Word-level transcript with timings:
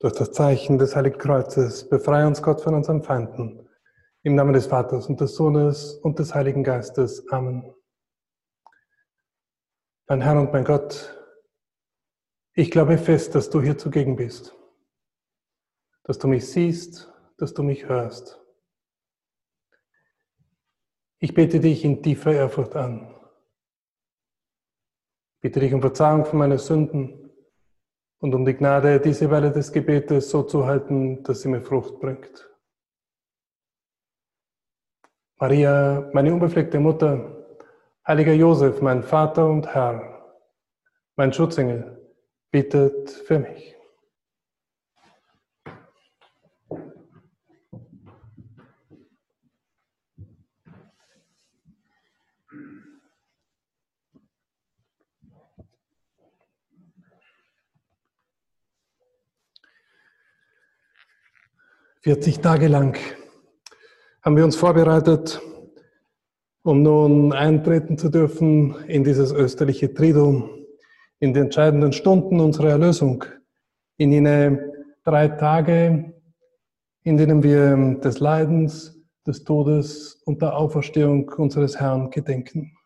Durch 0.00 0.12
das 0.12 0.30
Zeichen 0.30 0.78
des 0.78 0.94
Heiligen 0.94 1.18
Kreuzes 1.18 1.88
befreie 1.88 2.26
uns 2.26 2.40
Gott 2.40 2.60
von 2.60 2.74
unseren 2.74 3.02
Feinden. 3.02 3.68
Im 4.22 4.36
Namen 4.36 4.52
des 4.52 4.66
Vaters 4.66 5.08
und 5.08 5.20
des 5.20 5.34
Sohnes 5.34 5.94
und 5.94 6.20
des 6.20 6.34
Heiligen 6.34 6.62
Geistes. 6.62 7.26
Amen. 7.32 7.74
Mein 10.06 10.20
Herr 10.20 10.38
und 10.38 10.52
mein 10.52 10.64
Gott, 10.64 11.16
ich 12.52 12.70
glaube 12.70 12.96
fest, 12.96 13.34
dass 13.34 13.50
du 13.50 13.60
hier 13.60 13.76
zugegen 13.76 14.14
bist, 14.14 14.56
dass 16.04 16.18
du 16.18 16.28
mich 16.28 16.48
siehst, 16.48 17.12
dass 17.36 17.52
du 17.52 17.64
mich 17.64 17.88
hörst. 17.88 18.40
Ich 21.18 21.34
bete 21.34 21.58
dich 21.58 21.84
in 21.84 22.04
tiefer 22.04 22.32
Ehrfurcht 22.32 22.76
an. 22.76 23.14
Bitte 25.40 25.58
dich 25.58 25.74
um 25.74 25.80
Verzeihung 25.80 26.24
für 26.24 26.36
meine 26.36 26.58
Sünden 26.58 27.27
und 28.20 28.34
um 28.34 28.44
die 28.44 28.54
Gnade, 28.54 29.00
diese 29.00 29.30
Weile 29.30 29.52
des 29.52 29.72
Gebetes 29.72 30.30
so 30.30 30.42
zu 30.42 30.66
halten, 30.66 31.22
dass 31.22 31.42
sie 31.42 31.48
mir 31.48 31.62
Frucht 31.62 32.00
bringt. 32.00 32.48
Maria, 35.40 36.10
meine 36.12 36.32
unbefleckte 36.32 36.80
Mutter, 36.80 37.46
heiliger 38.06 38.32
Josef, 38.32 38.82
mein 38.82 39.04
Vater 39.04 39.48
und 39.48 39.72
Herr, 39.72 40.36
mein 41.14 41.32
Schutzengel, 41.32 42.12
bittet 42.50 43.10
für 43.10 43.38
mich. 43.38 43.77
40 62.02 62.38
Tage 62.38 62.68
lang 62.68 62.96
haben 64.22 64.36
wir 64.36 64.44
uns 64.44 64.54
vorbereitet, 64.54 65.40
um 66.62 66.82
nun 66.82 67.32
eintreten 67.32 67.98
zu 67.98 68.08
dürfen 68.08 68.76
in 68.86 69.02
dieses 69.02 69.32
österliche 69.32 69.92
Triduum, 69.92 70.48
in 71.18 71.34
die 71.34 71.40
entscheidenden 71.40 71.92
Stunden 71.92 72.38
unserer 72.38 72.70
Erlösung, 72.70 73.24
in 73.96 74.12
jene 74.12 74.72
drei 75.02 75.26
Tage, 75.26 76.14
in 77.02 77.16
denen 77.16 77.42
wir 77.42 77.98
des 78.00 78.20
Leidens, 78.20 78.96
des 79.26 79.42
Todes 79.42 80.22
und 80.24 80.40
der 80.40 80.56
Auferstehung 80.56 81.28
unseres 81.30 81.80
Herrn 81.80 82.10
gedenken. 82.10 82.76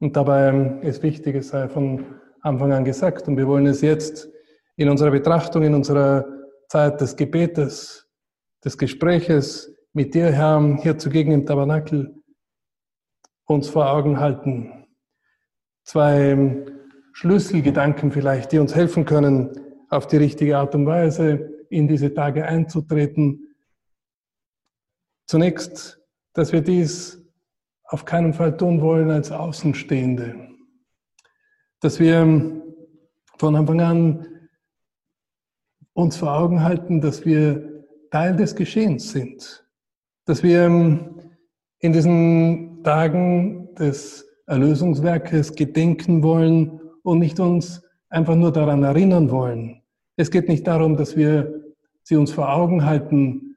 Und 0.00 0.16
dabei 0.16 0.80
ist 0.82 1.04
wichtig, 1.04 1.36
es 1.36 1.48
sei 1.50 1.68
von 1.68 2.04
Anfang 2.40 2.72
an 2.72 2.84
gesagt, 2.84 3.28
und 3.28 3.36
wir 3.36 3.46
wollen 3.46 3.66
es 3.66 3.80
jetzt 3.80 4.28
in 4.74 4.88
unserer 4.88 5.12
Betrachtung, 5.12 5.62
in 5.62 5.74
unserer 5.74 6.35
Zeit 6.68 7.00
des 7.00 7.16
Gebetes, 7.16 8.08
des 8.64 8.76
Gespräches 8.78 9.72
mit 9.92 10.14
dir, 10.14 10.32
Herr, 10.32 10.76
hier 10.82 10.98
zugegen 10.98 11.32
im 11.32 11.46
Tabernakel 11.46 12.14
uns 13.46 13.68
vor 13.68 13.90
Augen 13.90 14.18
halten. 14.18 14.86
Zwei 15.84 16.64
Schlüsselgedanken 17.12 18.10
vielleicht, 18.10 18.52
die 18.52 18.58
uns 18.58 18.74
helfen 18.74 19.04
können, 19.04 19.50
auf 19.88 20.06
die 20.06 20.16
richtige 20.16 20.58
Art 20.58 20.74
und 20.74 20.86
Weise 20.86 21.64
in 21.70 21.88
diese 21.88 22.12
Tage 22.12 22.44
einzutreten. 22.44 23.54
Zunächst, 25.26 26.00
dass 26.34 26.52
wir 26.52 26.60
dies 26.60 27.22
auf 27.84 28.04
keinen 28.04 28.34
Fall 28.34 28.56
tun 28.56 28.80
wollen 28.82 29.10
als 29.10 29.30
Außenstehende. 29.30 30.48
Dass 31.80 32.00
wir 32.00 32.62
von 33.38 33.56
Anfang 33.56 33.80
an 33.80 34.35
uns 35.96 36.18
vor 36.18 36.32
Augen 36.36 36.62
halten, 36.62 37.00
dass 37.00 37.24
wir 37.24 37.84
Teil 38.10 38.36
des 38.36 38.54
Geschehens 38.54 39.10
sind, 39.12 39.66
dass 40.26 40.42
wir 40.42 40.64
ähm, 40.64 41.32
in 41.80 41.92
diesen 41.92 42.82
Tagen 42.84 43.74
des 43.74 44.26
Erlösungswerkes 44.46 45.54
gedenken 45.54 46.22
wollen 46.22 46.80
und 47.02 47.18
nicht 47.18 47.40
uns 47.40 47.82
einfach 48.10 48.36
nur 48.36 48.52
daran 48.52 48.82
erinnern 48.82 49.30
wollen. 49.30 49.82
Es 50.16 50.30
geht 50.30 50.48
nicht 50.48 50.66
darum, 50.66 50.96
dass 50.96 51.16
wir 51.16 51.64
sie 52.02 52.16
uns 52.16 52.30
vor 52.30 52.52
Augen 52.52 52.84
halten, 52.84 53.56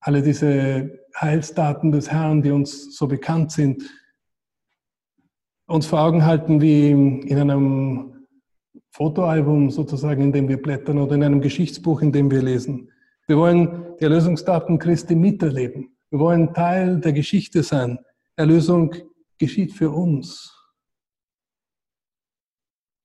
alle 0.00 0.22
diese 0.22 0.98
Heilsdaten 1.18 1.92
des 1.92 2.10
Herrn, 2.10 2.42
die 2.42 2.50
uns 2.50 2.96
so 2.96 3.06
bekannt 3.06 3.52
sind, 3.52 3.84
uns 5.66 5.86
vor 5.86 6.00
Augen 6.00 6.24
halten 6.24 6.60
wie 6.60 6.90
in 6.90 7.38
einem 7.38 8.15
Fotoalbum 8.96 9.70
sozusagen, 9.70 10.22
in 10.22 10.32
dem 10.32 10.48
wir 10.48 10.60
blättern 10.60 10.96
oder 10.96 11.16
in 11.16 11.22
einem 11.22 11.42
Geschichtsbuch, 11.42 12.00
in 12.00 12.12
dem 12.12 12.30
wir 12.30 12.40
lesen. 12.40 12.90
Wir 13.26 13.36
wollen 13.36 13.94
die 14.00 14.04
Erlösungsdaten 14.04 14.78
Christi 14.78 15.14
miterleben. 15.14 15.94
Wir 16.08 16.18
wollen 16.18 16.54
Teil 16.54 16.98
der 17.00 17.12
Geschichte 17.12 17.62
sein. 17.62 17.98
Erlösung 18.36 18.94
geschieht 19.36 19.74
für 19.74 19.90
uns. 19.90 20.50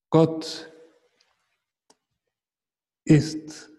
Gott 0.09 0.71
ist 3.03 3.69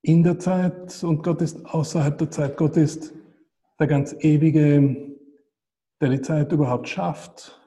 in 0.00 0.22
der 0.22 0.38
Zeit 0.38 1.04
und 1.04 1.22
Gott 1.22 1.42
ist 1.42 1.66
außerhalb 1.66 2.16
der 2.16 2.30
Zeit. 2.30 2.56
Gott 2.56 2.78
ist 2.78 3.12
der 3.78 3.88
ganz 3.88 4.16
ewige, 4.20 5.18
der 6.00 6.08
die 6.08 6.22
Zeit 6.22 6.50
überhaupt 6.50 6.88
schafft. 6.88 7.61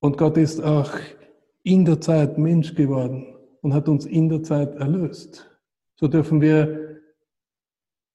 Und 0.00 0.18
Gott 0.18 0.36
ist 0.36 0.62
auch 0.62 0.92
in 1.62 1.84
der 1.84 2.00
Zeit 2.00 2.38
Mensch 2.38 2.74
geworden 2.74 3.36
und 3.62 3.74
hat 3.74 3.88
uns 3.88 4.06
in 4.06 4.28
der 4.28 4.42
Zeit 4.42 4.76
erlöst. 4.76 5.50
So 5.96 6.08
dürfen 6.08 6.40
wir 6.40 7.00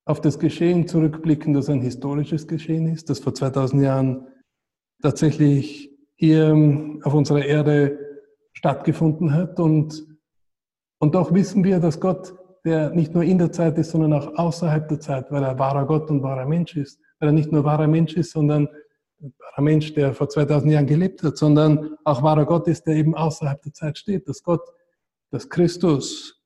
auf 0.06 0.22
das 0.22 0.40
Geschehen 0.40 0.88
zurückblicken, 0.88 1.54
das 1.54 1.70
ein 1.70 1.82
historisches 1.82 2.48
Geschehen 2.48 2.88
ist, 2.88 3.10
das 3.10 3.20
vor 3.20 3.34
2000 3.34 3.84
Jahren 3.84 4.28
tatsächlich 5.02 5.92
hier 6.16 6.56
auf 7.04 7.14
unserer 7.14 7.44
Erde 7.44 7.98
stattgefunden 8.54 9.34
hat. 9.34 9.60
Und, 9.60 10.06
und 11.00 11.16
doch 11.16 11.34
wissen 11.34 11.64
wir, 11.64 11.80
dass 11.80 12.00
Gott, 12.00 12.36
der 12.64 12.92
nicht 12.92 13.14
nur 13.14 13.24
in 13.24 13.40
der 13.40 13.52
Zeit 13.52 13.78
ist, 13.78 13.92
sondern 13.92 14.14
auch 14.14 14.36
außerhalb 14.36 14.88
der 14.88 15.00
Zeit, 15.00 15.32
weil 15.32 15.44
er 15.44 15.58
wahrer 15.58 15.86
Gott 15.86 16.10
und 16.12 16.22
wahrer 16.22 16.46
Mensch 16.46 16.76
ist, 16.78 17.00
weil 17.20 17.30
er 17.30 17.34
nicht 17.34 17.52
nur 17.52 17.64
wahrer 17.64 17.88
Mensch 17.88 18.14
ist, 18.14 18.32
sondern 18.32 18.68
wahrer 19.22 19.62
Mensch, 19.62 19.94
der 19.94 20.14
vor 20.14 20.30
2000 20.30 20.72
Jahren 20.72 20.88
gelebt 20.88 21.24
hat, 21.24 21.38
sondern 21.38 21.98
auch 22.04 22.24
wahrer 22.24 22.46
Gott 22.46 22.68
ist, 22.68 22.84
der 22.84 22.96
eben 22.96 23.16
außerhalb 23.16 23.62
der 23.62 23.74
Zeit 23.74 23.98
steht, 23.98 24.28
dass 24.28 24.44
Gott, 24.44 24.62
dass 25.30 25.50
Christus 25.50 26.42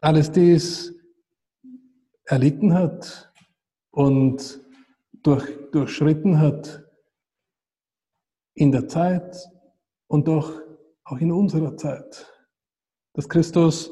alles 0.00 0.30
dies 0.30 0.94
erlitten 2.24 2.74
hat 2.74 3.32
und 3.90 4.60
durch, 5.22 5.44
durchschritten 5.72 6.38
hat 6.38 6.84
in 8.54 8.72
der 8.72 8.88
Zeit 8.88 9.36
und 10.06 10.28
doch 10.28 10.60
auch 11.04 11.18
in 11.18 11.32
unserer 11.32 11.76
Zeit. 11.76 12.32
Dass 13.14 13.28
Christus 13.28 13.90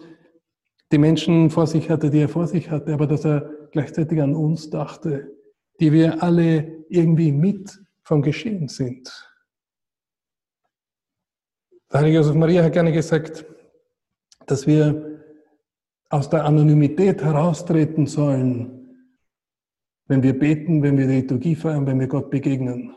die 0.93 0.99
Menschen 0.99 1.51
vor 1.51 1.67
sich 1.67 1.91
hatte, 1.91 2.11
die 2.11 2.21
er 2.21 2.29
vor 2.29 2.47
sich 2.47 2.71
hatte, 2.71 2.93
aber 2.93 3.07
dass 3.07 3.25
er 3.25 3.51
gleichzeitig 3.73 4.21
an 4.23 4.35
uns 4.35 4.71
dachte, 4.71 5.36
die 5.81 5.93
wir 5.93 6.23
alle 6.23 6.85
irgendwie 6.89 7.33
mit 7.33 7.79
vom 8.03 8.23
Geschehen 8.23 8.69
sind. 8.69 9.11
Der 11.93 12.01
heilige 12.01 12.19
Josef 12.19 12.35
Maria 12.35 12.63
hat 12.63 12.73
gerne 12.73 12.93
gesagt, 12.93 13.45
dass 14.47 14.67
wir 14.67 15.23
aus 16.09 16.31
der 16.31 16.45
Anonymität 16.45 17.23
heraustreten 17.23 18.07
sollen, 18.07 18.77
wenn 20.07 20.23
wir 20.23 20.39
beten, 20.39 20.83
wenn 20.83 20.97
wir 20.97 21.07
die 21.07 21.15
Liturgie 21.15 21.57
feiern, 21.57 21.87
wenn 21.87 21.99
wir 21.99 22.07
Gott 22.07 22.31
begegnen. 22.31 22.95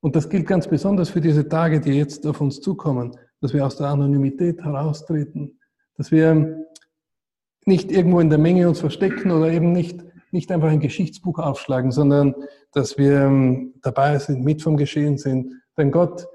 Und 0.00 0.14
das 0.14 0.28
gilt 0.28 0.46
ganz 0.46 0.68
besonders 0.68 1.08
für 1.08 1.20
diese 1.20 1.48
Tage, 1.48 1.80
die 1.80 1.92
jetzt 1.92 2.26
auf 2.26 2.40
uns 2.40 2.60
zukommen, 2.60 3.16
dass 3.40 3.54
wir 3.54 3.64
aus 3.64 3.76
der 3.76 3.88
Anonymität 3.88 4.62
heraustreten, 4.62 5.58
dass 5.96 6.10
wir 6.10 6.66
nicht 7.64 7.90
irgendwo 7.90 8.20
in 8.20 8.30
der 8.30 8.38
Menge 8.38 8.68
uns 8.68 8.80
verstecken 8.80 9.30
oder 9.30 9.50
eben 9.50 9.72
nicht 9.72 10.04
nicht 10.36 10.52
einfach 10.52 10.68
ein 10.68 10.80
Geschichtsbuch 10.80 11.38
aufschlagen, 11.38 11.90
sondern 11.90 12.34
dass 12.72 12.96
wir 12.98 13.22
ähm, 13.22 13.74
dabei 13.82 14.18
sind, 14.18 14.44
mit 14.44 14.62
vom 14.62 14.76
Geschehen 14.76 15.18
sind. 15.18 15.54
Denn 15.76 15.90
Gott, 15.90 16.26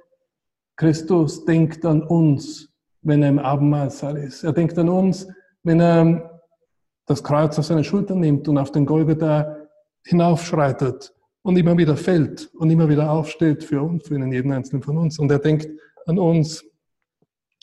Christus, 0.75 1.45
denkt 1.45 1.85
an 1.85 2.03
uns, 2.03 2.69
wenn 3.03 3.23
er 3.23 3.29
im 3.29 3.39
Abendmahlsaal 3.39 4.17
ist. 4.17 4.43
Er 4.43 4.53
denkt 4.53 4.77
an 4.77 4.89
uns, 4.89 5.27
wenn 5.63 5.79
er 5.79 6.41
das 7.05 7.23
Kreuz 7.23 7.57
auf 7.57 7.65
seine 7.65 7.83
Schultern 7.83 8.19
nimmt 8.19 8.47
und 8.47 8.57
auf 8.57 8.71
den 8.71 8.85
Golgatha 8.85 9.55
hinaufschreitet 10.03 11.13
und 11.43 11.57
immer 11.57 11.77
wieder 11.77 11.95
fällt 11.95 12.49
und 12.55 12.69
immer 12.69 12.89
wieder 12.89 13.11
aufsteht 13.11 13.63
für 13.63 13.81
uns, 13.81 14.07
für 14.07 14.17
jeden 14.17 14.51
einzelnen 14.51 14.83
von 14.83 14.97
uns. 14.97 15.19
Und 15.19 15.31
er 15.31 15.39
denkt 15.39 15.69
an 16.05 16.19
uns 16.19 16.63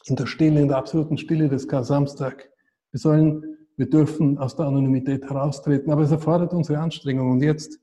in 0.06 0.16
der 0.16 0.26
Stille, 0.26 0.60
in 0.60 0.68
der 0.68 0.78
absoluten 0.78 1.18
Stille 1.18 1.48
des 1.48 1.66
Kar-Samstag. 1.66 2.48
Wir 2.92 3.00
sollen 3.00 3.57
wir 3.78 3.88
dürfen 3.88 4.36
aus 4.38 4.56
der 4.56 4.66
Anonymität 4.66 5.24
heraustreten, 5.24 5.92
aber 5.92 6.02
es 6.02 6.10
erfordert 6.10 6.52
unsere 6.52 6.80
Anstrengung. 6.80 7.30
Und 7.30 7.42
jetzt 7.42 7.78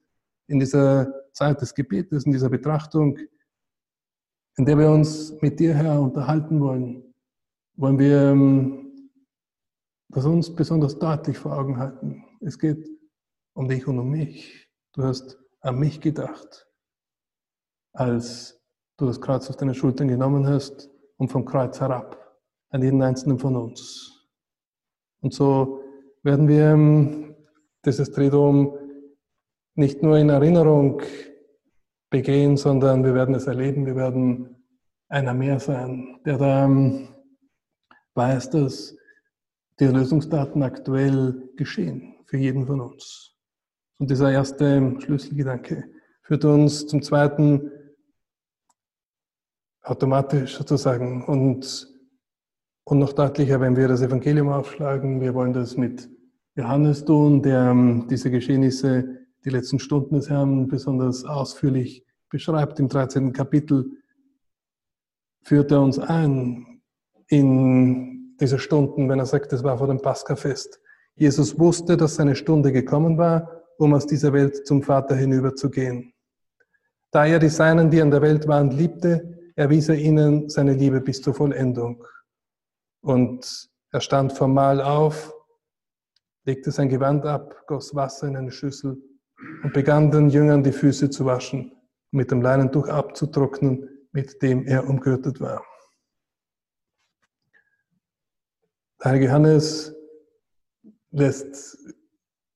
in 0.48 0.60
dieser 0.60 1.32
Zeit 1.32 1.62
des 1.62 1.74
Gebetes, 1.74 2.26
in 2.26 2.34
dieser 2.34 2.50
Betrachtung, 2.50 3.18
in 4.58 4.66
der 4.66 4.78
wir 4.78 4.92
uns 4.92 5.34
mit 5.42 5.58
dir, 5.58 5.74
Herr, 5.74 6.02
unterhalten 6.02 6.60
wollen, 6.60 7.14
wollen 7.78 7.98
wir 7.98 8.32
ähm, 8.32 9.10
das 10.10 10.26
uns 10.26 10.54
besonders 10.54 11.00
deutlich 11.00 11.38
vor 11.38 11.58
Augen 11.58 11.78
halten. 11.78 12.26
Es 12.42 12.60
geht 12.60 12.90
um 13.54 13.70
dich 13.70 13.88
und 13.88 13.98
um 13.98 14.10
mich. 14.10 14.70
Du 14.94 15.04
hast 15.04 15.38
an 15.62 15.80
mich 15.80 16.02
gedacht, 16.02 16.68
als 17.94 18.62
du 18.98 19.06
das 19.06 19.22
Kreuz 19.22 19.50
auf 19.50 19.56
deine 19.56 19.74
Schultern 19.74 20.10
genommen 20.10 20.46
hast 20.46 20.90
und 21.16 21.32
vom 21.32 21.46
Kreuz 21.46 21.80
herab 21.80 22.38
an 22.70 22.84
jeden 22.84 23.02
einzelnen 23.02 23.40
von 23.40 23.56
uns. 23.56 24.28
Und 25.22 25.34
so 25.34 25.85
werden 26.26 26.48
wir 26.48 26.72
ähm, 26.72 27.36
dieses 27.86 28.12
Triduum 28.12 28.76
nicht 29.76 30.02
nur 30.02 30.18
in 30.18 30.30
Erinnerung 30.30 31.04
begehen, 32.10 32.58
sondern 32.58 33.04
wir 33.06 33.14
werden 33.14 33.36
es 33.36 33.46
erleben, 33.46 33.86
wir 33.86 33.96
werden 33.96 34.56
einer 35.08 35.36
mehr 35.36 35.60
sein, 35.60 36.20
der 36.26 36.40
da 36.40 36.66
ähm, 36.66 37.10
weiß, 38.16 38.50
dass 38.50 38.98
die 39.80 39.84
Erlösungsdaten 39.84 40.64
aktuell 40.64 41.48
geschehen 41.58 42.16
für 42.26 42.38
jeden 42.38 42.66
von 42.66 42.82
uns. 42.82 43.36
Und 44.00 44.10
dieser 44.10 44.32
erste 44.32 44.96
Schlüsselgedanke 45.00 45.84
führt 46.24 46.44
uns 46.44 46.88
zum 46.88 47.04
zweiten 47.04 47.70
automatisch 49.84 50.58
sozusagen 50.58 51.24
und, 51.26 51.88
und 52.84 52.98
noch 52.98 53.14
deutlicher, 53.14 53.62
wenn 53.62 53.76
wir 53.76 53.88
das 53.88 54.02
Evangelium 54.02 54.50
aufschlagen. 54.50 55.22
Wir 55.22 55.36
wollen 55.36 55.54
das 55.54 55.78
mit 55.78 56.15
Johannes 56.56 57.04
tun, 57.04 57.42
der 57.42 57.72
ähm, 57.72 58.08
diese 58.10 58.32
Geschehnisse, 58.32 59.26
die 59.44 59.50
letzten 59.50 59.78
Stunden 59.78 60.16
des 60.16 60.30
Herrn 60.30 60.68
besonders 60.68 61.26
ausführlich 61.26 62.06
beschreibt. 62.30 62.80
Im 62.80 62.88
13. 62.88 63.34
Kapitel 63.34 63.92
führt 65.44 65.72
er 65.72 65.82
uns 65.82 66.00
ein 66.00 66.82
in 67.28 68.36
diese 68.40 68.58
Stunden, 68.58 69.10
wenn 69.10 69.20
er 69.20 69.26
sagt, 69.26 69.52
es 69.52 69.64
war 69.64 69.78
vor 69.78 69.88
dem 69.88 70.02
Paskafest. 70.02 70.80
Jesus 71.16 71.60
wusste, 71.60 71.98
dass 71.98 72.16
seine 72.16 72.36
Stunde 72.36 72.72
gekommen 72.72 73.18
war, 73.18 73.64
um 73.78 73.94
aus 73.94 74.08
dieser 74.08 74.32
Welt 74.32 74.66
zum 74.66 74.82
Vater 74.82 75.16
hinüberzugehen. 75.16 76.14
Da 77.12 77.26
er 77.26 77.40
die 77.40 77.50
Seinen, 77.50 77.90
die 77.90 78.02
an 78.02 78.12
der 78.12 78.22
Welt 78.22 78.48
waren, 78.48 78.72
liebte, 78.72 79.52
erwies 79.56 79.90
er 79.90 79.96
ihnen 79.96 80.50
seine 80.50 80.74
Liebe 80.74 81.02
bis 81.02 81.22
zur 81.22 81.34
Vollendung. 81.34 82.04
Und 83.02 83.70
er 83.92 84.02
stand 84.02 84.34
formal 84.34 84.82
auf, 84.82 85.35
legte 86.46 86.72
sein 86.72 86.90
Gewand 86.90 87.26
ab, 87.26 87.64
goss 87.68 87.94
Wasser 87.96 88.28
in 88.28 88.38
eine 88.38 88.52
Schüssel 88.52 89.02
und 89.64 89.74
begann 89.74 90.12
den 90.12 90.30
Jüngern 90.30 90.64
die 90.64 90.72
Füße 90.72 91.10
zu 91.10 91.26
waschen, 91.26 91.72
mit 92.12 92.32
dem 92.32 92.42
Leinentuch 92.42 92.88
abzutrocknen, 92.88 93.90
mit 94.12 94.42
dem 94.42 94.66
er 94.66 94.88
umgürtet 94.88 95.42
war. 95.42 95.66
Der 99.00 99.12
heilige 99.12 99.26
Johannes 99.26 99.94
lässt 101.12 101.78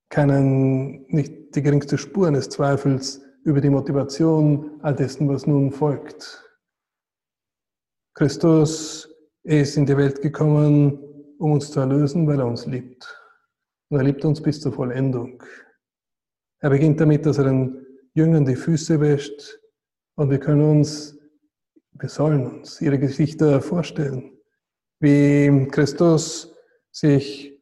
keinen, 0.09 1.05
nicht 1.07 1.55
die 1.55 1.61
geringste 1.61 1.97
Spur 1.97 2.27
eines 2.27 2.49
Zweifels 2.49 3.21
über 3.43 3.61
die 3.61 3.69
Motivation 3.69 4.79
all 4.81 4.95
dessen, 4.95 5.27
was 5.29 5.47
nun 5.47 5.71
folgt. 5.71 6.45
Christus 8.13 9.09
ist 9.43 9.77
in 9.77 9.85
die 9.85 9.97
Welt 9.97 10.21
gekommen, 10.21 10.99
um 11.39 11.53
uns 11.53 11.71
zu 11.71 11.79
erlösen, 11.79 12.27
weil 12.27 12.39
er 12.39 12.47
uns 12.47 12.65
liebt. 12.65 13.18
Und 13.89 13.97
er 13.97 14.03
liebt 14.03 14.23
uns 14.23 14.41
bis 14.41 14.61
zur 14.61 14.71
Vollendung. 14.71 15.43
Er 16.59 16.69
beginnt 16.69 16.99
damit, 16.99 17.25
dass 17.25 17.37
er 17.37 17.45
den 17.45 17.85
Jüngern 18.13 18.45
die 18.45 18.55
Füße 18.55 18.99
wäscht 18.99 19.59
und 20.15 20.29
wir 20.29 20.39
können 20.39 20.61
uns, 20.61 21.17
wir 21.93 22.09
sollen 22.09 22.45
uns 22.45 22.81
ihre 22.81 22.99
Gesichter 22.99 23.61
vorstellen, 23.61 24.37
wie 24.99 25.67
Christus 25.71 26.53
sich 26.91 27.57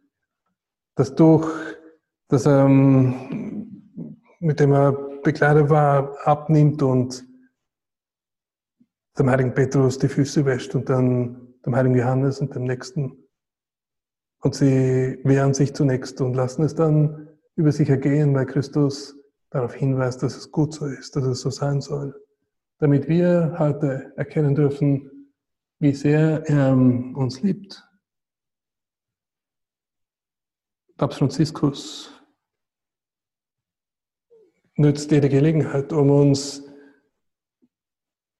das 0.95 1.13
Tuch, 1.13 1.51
das 2.27 2.45
er, 2.47 2.67
mit 2.67 4.59
dem 4.59 4.71
er 4.73 4.91
bekleidet 5.23 5.69
war, 5.69 6.17
abnimmt 6.27 6.81
und 6.81 7.25
dem 9.17 9.29
heiligen 9.29 9.53
Petrus 9.53 9.99
die 9.99 10.07
Füße 10.07 10.45
wäscht 10.45 10.73
und 10.75 10.89
dann 10.89 11.53
dem 11.65 11.75
heiligen 11.75 11.95
Johannes 11.95 12.39
und 12.39 12.53
dem 12.55 12.63
nächsten. 12.63 13.26
Und 14.41 14.55
sie 14.55 15.19
wehren 15.23 15.53
sich 15.53 15.73
zunächst 15.73 16.21
und 16.21 16.33
lassen 16.35 16.63
es 16.63 16.75
dann 16.75 17.27
über 17.55 17.71
sich 17.71 17.89
ergehen, 17.89 18.33
weil 18.35 18.45
Christus 18.45 19.15
darauf 19.49 19.73
hinweist, 19.73 20.21
dass 20.23 20.37
es 20.37 20.51
gut 20.51 20.73
so 20.73 20.85
ist, 20.85 21.15
dass 21.15 21.25
es 21.25 21.41
so 21.41 21.49
sein 21.49 21.81
soll. 21.81 22.13
Damit 22.79 23.07
wir 23.07 23.55
heute 23.57 24.13
erkennen 24.15 24.53
dürfen, 24.53 25.33
wie 25.79 25.93
sehr 25.93 26.47
er 26.47 26.73
uns 26.73 27.41
liebt. 27.41 27.83
Papst 30.97 31.19
Franziskus 31.19 32.11
nützt 34.75 35.11
jede 35.11 35.29
Gelegenheit, 35.29 35.91
um 35.93 36.09
uns 36.09 36.63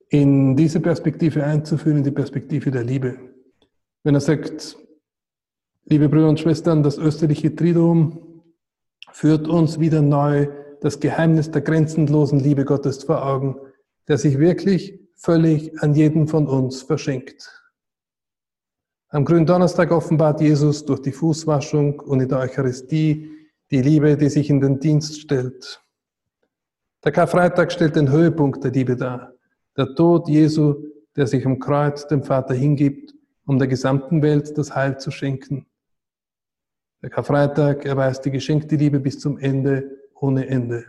in 0.10 0.56
diese 0.56 0.80
Perspektive 0.80 1.44
einzuführen, 1.44 1.98
in 1.98 2.04
die 2.04 2.12
Perspektive 2.12 2.72
der 2.72 2.84
Liebe. 2.84 3.20
Wenn 4.04 4.16
er 4.16 4.22
sagt, 4.22 4.78
liebe 5.90 6.10
Brüder 6.10 6.28
und 6.28 6.40
Schwestern, 6.40 6.84
das 6.84 6.98
österliche 6.98 7.56
Triduum 7.56 8.44
führt 9.12 9.48
uns 9.48 9.80
wieder 9.80 10.02
neu 10.02 10.48
das 10.82 11.00
Geheimnis 11.00 11.50
der 11.50 11.62
grenzenlosen 11.62 12.40
Liebe 12.40 12.66
Gottes 12.66 13.04
vor 13.04 13.26
Augen, 13.26 13.56
der 14.08 14.18
sich 14.18 14.38
wirklich 14.38 15.00
völlig 15.16 15.82
an 15.82 15.94
jeden 15.94 16.28
von 16.28 16.48
uns 16.48 16.82
verschenkt. 16.82 17.50
Am 19.10 19.24
Gründonnerstag 19.24 19.92
offenbart 19.92 20.42
Jesus 20.42 20.86
durch 20.86 21.02
die 21.02 21.14
Fußwaschung 21.14 22.02
und 22.02 22.20
in 22.20 22.28
der 22.28 22.40
Eucharistie 22.40 23.32
die 23.72 23.82
Liebe, 23.82 24.18
die 24.18 24.30
sich 24.30 24.50
in 24.50 24.60
den 24.60 24.80
Dienst 24.80 25.22
stellt. 25.22 25.82
Der 27.04 27.12
Karfreitag 27.14 27.72
stellt 27.72 27.96
den 27.96 28.12
Höhepunkt 28.12 28.64
der 28.64 28.72
Liebe 28.72 28.98
dar. 28.98 29.34
Der 29.78 29.96
Tod 29.96 30.28
Jesu, 30.28 30.76
der 31.16 31.28
sich 31.28 31.46
am 31.46 31.60
Kreuz 31.60 32.06
dem 32.08 32.24
Vater 32.24 32.54
hingibt, 32.54 33.14
um 33.46 33.58
der 33.58 33.68
gesamten 33.68 34.22
Welt 34.22 34.58
das 34.58 34.76
Heil 34.76 35.00
zu 35.00 35.10
schenken. 35.10 35.66
Der 37.02 37.10
Karfreitag 37.10 37.86
erweist 37.86 38.26
die 38.26 38.32
geschenkte 38.32 38.76
Liebe 38.76 39.00
bis 39.00 39.20
zum 39.20 39.38
Ende 39.38 39.98
ohne 40.16 40.48
Ende. 40.48 40.86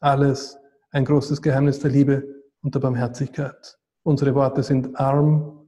Alles 0.00 0.56
ein 0.90 1.04
großes 1.04 1.42
Geheimnis 1.42 1.80
der 1.80 1.90
Liebe 1.90 2.24
und 2.62 2.74
der 2.74 2.80
Barmherzigkeit. 2.80 3.78
Unsere 4.02 4.34
Worte 4.34 4.62
sind 4.62 4.98
arm 4.98 5.66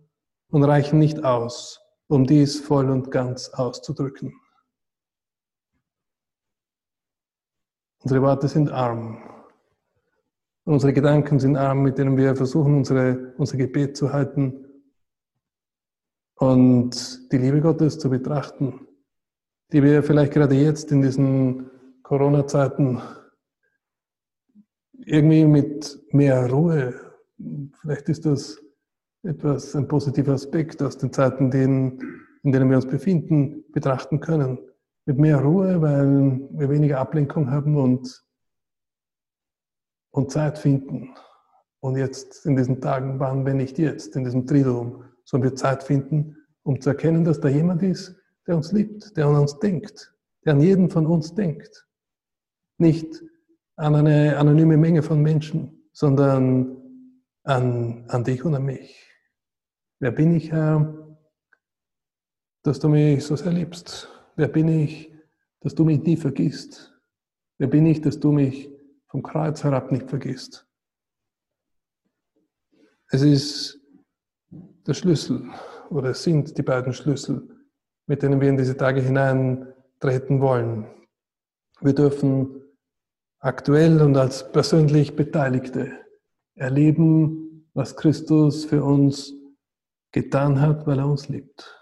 und 0.50 0.64
reichen 0.64 0.98
nicht 0.98 1.24
aus, 1.24 1.80
um 2.06 2.26
dies 2.26 2.61
voll 2.61 2.90
und 2.90 3.11
ganz 3.11 3.49
auszudrücken. 3.49 4.32
Unsere 7.99 8.23
Worte 8.23 8.46
sind 8.46 8.70
arm 8.70 9.37
unsere 10.66 10.92
Gedanken 10.92 11.38
sind 11.38 11.56
arm, 11.56 11.82
mit 11.82 11.96
denen 11.96 12.16
wir 12.16 12.37
versuchen, 12.37 12.75
unsere, 12.75 13.32
unser 13.38 13.56
Gebet 13.56 13.96
zu 13.96 14.12
halten 14.12 14.66
und 16.35 17.32
die 17.32 17.38
Liebe 17.38 17.61
Gottes 17.61 17.99
zu 17.99 18.11
betrachten, 18.11 18.86
die 19.73 19.82
wir 19.82 20.02
vielleicht 20.02 20.32
gerade 20.32 20.54
jetzt 20.54 20.92
in 20.92 21.02
diesen 21.02 21.70
Corona-Zeiten 22.02 23.02
irgendwie 25.04 25.44
mit 25.44 25.99
mehr 26.11 26.50
Ruhe, 26.50 26.94
vielleicht 27.80 28.08
ist 28.08 28.26
das 28.26 28.62
etwas, 29.23 29.75
ein 29.75 29.88
positiver 29.88 30.32
Aspekt 30.32 30.82
aus 30.82 30.99
den 30.99 31.12
Zeiten, 31.12 31.50
in 31.52 32.52
denen 32.52 32.70
wir 32.70 32.76
uns 32.76 32.87
befinden, 32.87 33.64
betrachten 33.73 34.20
können. 34.20 34.58
Mit 35.04 35.18
mehr 35.18 35.38
Ruhe, 35.38 35.80
weil 35.80 36.40
wir 36.50 36.68
weniger 36.68 36.99
Ablenkung 36.99 37.50
haben 37.50 37.76
und 37.76 38.26
und 40.16 40.30
Zeit 40.30 40.58
finden. 40.58 41.14
Und 41.80 41.96
jetzt 41.96 42.46
in 42.46 42.56
diesen 42.56 42.80
Tagen, 42.80 43.20
wann, 43.20 43.44
wenn 43.44 43.58
nicht 43.58 43.78
jetzt, 43.78 44.16
in 44.16 44.25
diesem 44.25 44.46
Triduum, 44.46 45.04
sollen 45.25 45.42
wir 45.42 45.54
Zeit 45.54 45.82
finden, 45.82 46.37
um 46.62 46.80
zu 46.80 46.88
erkennen, 46.90 47.23
dass 47.23 47.40
da 47.40 47.49
jemand 47.49 47.82
ist, 47.82 48.16
der 48.47 48.57
uns 48.57 48.73
liebt, 48.73 49.17
der 49.17 49.26
an 49.26 49.37
uns 49.37 49.59
denkt, 49.59 50.15
der 50.45 50.55
an 50.55 50.61
jeden 50.61 50.91
von 50.91 51.07
uns 51.07 51.35
denkt. 51.35 51.87
Nicht 52.79 53.23
an 53.76 53.95
eine 53.95 54.37
anonyme 54.37 54.76
Menge 54.76 55.03
von 55.03 55.23
Menschen, 55.23 55.88
sondern 55.93 56.76
an, 57.45 58.05
an 58.09 58.25
dich 58.25 58.45
und 58.45 58.55
an 58.55 58.65
mich. 58.65 59.11
Wer 59.99 60.11
bin 60.11 60.35
ich, 60.35 60.53
Herr, 60.53 61.17
dass 62.62 62.81
du 62.81 62.88
mich 62.88 63.25
so 63.25 63.37
sehr 63.37 63.53
liebst? 63.53 64.09
Wer 64.37 64.49
bin 64.49 64.69
ich, 64.69 65.12
dass 65.61 65.75
du 65.75 65.85
mich 65.85 66.03
nie 66.03 66.17
vergisst? 66.17 66.93
Wer 67.59 67.69
bin 67.69 67.87
ich, 67.87 68.00
dass 68.00 68.21
du 68.21 68.33
mich 68.33 68.71
vom 69.17 69.23
Kreuz 69.23 69.65
herab 69.65 69.91
nicht 69.93 70.11
vergisst. 70.11 70.67
Es 73.09 73.23
ist 73.23 73.81
der 74.50 74.93
Schlüssel 74.93 75.50
oder 75.88 76.11
es 76.11 76.23
sind 76.23 76.59
die 76.59 76.62
beiden 76.62 76.93
Schlüssel, 76.93 77.55
mit 78.06 78.22
denen 78.22 78.40
wir 78.40 78.48
in 78.48 78.56
diese 78.56 78.76
Tage 78.76 79.00
hineintreten 79.00 80.40
wollen. 80.40 80.86
Wir 81.80 81.94
dürfen 81.94 82.62
aktuell 83.38 84.00
und 84.00 84.16
als 84.16 84.50
persönlich 84.52 85.16
Beteiligte 85.16 85.92
erleben, 86.54 87.68
was 87.75 87.96
Christus 87.96 88.64
für 88.64 88.82
uns 88.82 89.34
getan 90.12 90.60
hat, 90.60 90.86
weil 90.86 90.98
er 90.98 91.08
uns 91.08 91.28
liebt. 91.28 91.76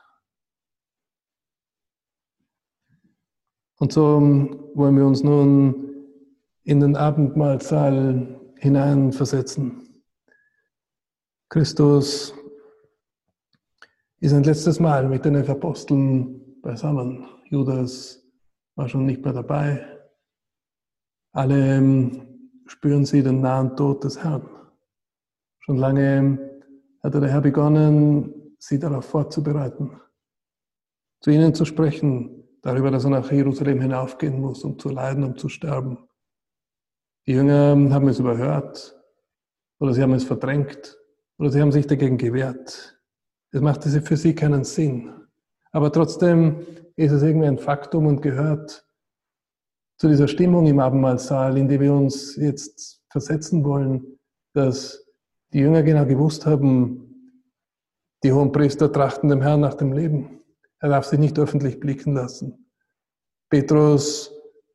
Und 3.78 3.92
so 3.92 4.18
ähm, 4.18 4.70
wollen 4.74 4.96
wir 4.96 5.06
uns 5.06 5.22
nun 5.22 6.08
in 6.62 6.80
den 6.80 6.96
Abendmahlsaal 6.96 8.40
hineinversetzen. 8.58 10.02
Christus 11.48 12.34
ist 14.24 14.32
ein 14.32 14.42
letztes 14.42 14.80
Mal 14.80 15.06
mit 15.06 15.26
den 15.26 15.36
Aposteln 15.36 16.58
beisammen. 16.62 17.26
Judas 17.50 18.26
war 18.74 18.88
schon 18.88 19.04
nicht 19.04 19.22
mehr 19.22 19.34
dabei. 19.34 19.86
Alle 21.32 21.76
ähm, 21.76 22.50
spüren 22.64 23.04
sie 23.04 23.22
den 23.22 23.42
nahen 23.42 23.76
Tod 23.76 24.02
des 24.02 24.24
Herrn. 24.24 24.48
Schon 25.58 25.76
lange 25.76 26.38
hatte 27.02 27.20
der 27.20 27.28
Herr 27.28 27.42
begonnen, 27.42 28.56
sie 28.58 28.78
darauf 28.78 29.04
vorzubereiten, 29.04 30.00
zu 31.20 31.30
ihnen 31.30 31.54
zu 31.54 31.66
sprechen, 31.66 32.48
darüber, 32.62 32.90
dass 32.90 33.04
er 33.04 33.10
nach 33.10 33.30
Jerusalem 33.30 33.82
hinaufgehen 33.82 34.40
muss, 34.40 34.64
um 34.64 34.78
zu 34.78 34.88
leiden, 34.88 35.22
um 35.22 35.36
zu 35.36 35.50
sterben. 35.50 35.98
Die 37.26 37.32
Jünger 37.32 37.76
haben 37.92 38.08
es 38.08 38.20
überhört 38.20 38.98
oder 39.80 39.92
sie 39.92 40.02
haben 40.02 40.14
es 40.14 40.24
verdrängt 40.24 40.98
oder 41.36 41.50
sie 41.50 41.60
haben 41.60 41.72
sich 41.72 41.86
dagegen 41.86 42.16
gewehrt. 42.16 42.94
Es 43.54 43.60
machte 43.60 43.88
für 44.02 44.16
sie 44.16 44.34
keinen 44.34 44.64
Sinn. 44.64 45.12
Aber 45.70 45.92
trotzdem 45.92 46.66
ist 46.96 47.12
es 47.12 47.22
irgendwie 47.22 47.46
ein 47.46 47.58
Faktum 47.58 48.06
und 48.06 48.20
gehört 48.20 48.84
zu 49.96 50.08
dieser 50.08 50.26
Stimmung 50.26 50.66
im 50.66 50.80
Abendmahlsaal, 50.80 51.56
in 51.56 51.68
die 51.68 51.78
wir 51.78 51.92
uns 51.92 52.34
jetzt 52.34 53.00
versetzen 53.10 53.62
wollen, 53.62 54.18
dass 54.54 55.06
die 55.52 55.60
Jünger 55.60 55.84
genau 55.84 56.04
gewusst 56.04 56.46
haben, 56.46 57.38
die 58.24 58.32
hohen 58.32 58.50
Priester 58.50 58.90
trachten 58.90 59.28
dem 59.28 59.40
Herrn 59.40 59.60
nach 59.60 59.74
dem 59.74 59.92
Leben. 59.92 60.40
Er 60.80 60.88
darf 60.88 61.04
sich 61.04 61.20
nicht 61.20 61.38
öffentlich 61.38 61.78
blicken 61.78 62.14
lassen. 62.14 62.72
Petrus 63.50 64.32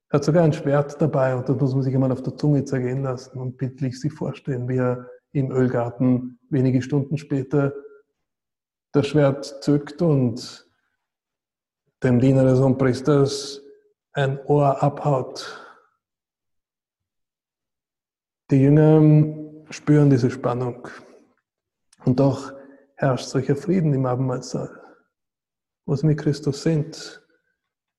hat 0.09 0.23
sogar 0.23 0.45
ein 0.45 0.53
Schwert 0.53 1.01
dabei 1.01 1.35
und 1.35 1.49
das 1.49 1.59
muss 1.59 1.73
man 1.73 1.83
sich 1.83 1.93
einmal 1.93 2.13
auf 2.13 2.23
der 2.23 2.37
Zunge 2.37 2.63
zergehen 2.63 3.03
lassen 3.03 3.39
und 3.39 3.57
bildlich 3.57 3.99
sich 3.99 4.13
vorstellen, 4.13 4.69
wie 4.69 4.77
er 4.77 5.05
im 5.33 5.51
Ölgarten 5.51 6.39
wenige 6.49 6.81
Stunden 6.81 7.17
später 7.17 7.73
das 8.91 9.07
Schwert 9.07 9.63
zückt 9.63 10.01
und 10.01 10.67
dem 12.03 12.19
Diener 12.19 12.43
des 12.43 12.59
Hohenpriesters 12.59 13.61
ein 14.13 14.39
Ohr 14.45 14.81
abhaut. 14.81 15.65
Die 18.49 18.61
Jünger 18.61 19.69
spüren 19.69 20.09
diese 20.09 20.31
Spannung. 20.31 20.87
Und 22.05 22.19
doch 22.19 22.53
herrscht 22.95 23.27
solcher 23.27 23.55
Frieden 23.55 23.93
im 23.93 24.05
Abendmahlsaal, 24.05 24.81
wo 25.85 25.95
sie 25.95 26.07
mit 26.07 26.19
Christus 26.19 26.63
sind 26.63 27.21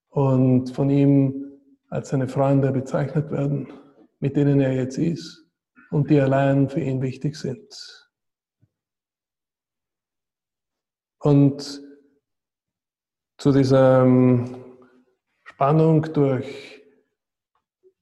und 0.09 0.71
von 0.71 0.91
ihm 0.91 1.61
als 1.89 2.09
seine 2.09 2.29
Freunde 2.29 2.73
bezeichnet 2.73 3.31
werden, 3.31 3.69
mit 4.19 4.37
denen 4.37 4.61
er 4.61 4.73
jetzt 4.73 4.99
ist 4.99 5.45
und 5.91 6.11
die 6.11 6.21
allein 6.21 6.69
für 6.69 6.81
ihn 6.81 7.03
wichtig 7.03 7.37
sind. 7.37 8.00
Und 11.23 11.83
zu 13.39 13.53
dieser 13.53 14.03
ähm, 14.03 14.65
Spannung 15.45 16.03
durch 16.13 16.83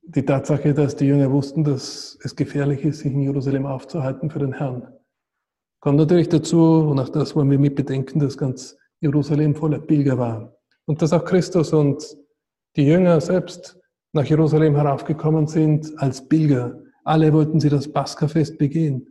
die 0.02 0.24
Tatsache, 0.24 0.72
dass 0.72 0.96
die 0.96 1.06
Jünger 1.06 1.30
wussten, 1.30 1.64
dass 1.64 2.18
es 2.22 2.34
gefährlich 2.34 2.84
ist, 2.84 3.00
sich 3.00 3.12
in 3.12 3.22
Jerusalem 3.22 3.66
aufzuhalten 3.66 4.30
für 4.30 4.38
den 4.38 4.52
Herrn. 4.52 4.88
Kommt 5.80 5.98
natürlich 5.98 6.28
dazu, 6.28 6.88
und 6.88 6.98
auch 6.98 7.08
das 7.08 7.36
wollen 7.36 7.50
wir 7.50 7.58
mit 7.58 7.74
bedenken, 7.74 8.20
dass 8.20 8.38
ganz 8.38 8.76
Jerusalem 9.00 9.54
voller 9.54 9.80
Pilger 9.80 10.16
war. 10.18 10.56
Und 10.86 11.02
dass 11.02 11.12
auch 11.12 11.24
Christus 11.24 11.72
und 11.72 12.16
die 12.76 12.86
Jünger 12.86 13.20
selbst 13.20 13.78
nach 14.12 14.24
Jerusalem 14.24 14.76
heraufgekommen 14.76 15.46
sind 15.46 15.92
als 15.98 16.26
Pilger. 16.26 16.80
Alle 17.04 17.32
wollten 17.32 17.60
sie 17.60 17.68
das 17.68 17.90
Paschafest 17.90 18.58
begehen. 18.58 19.08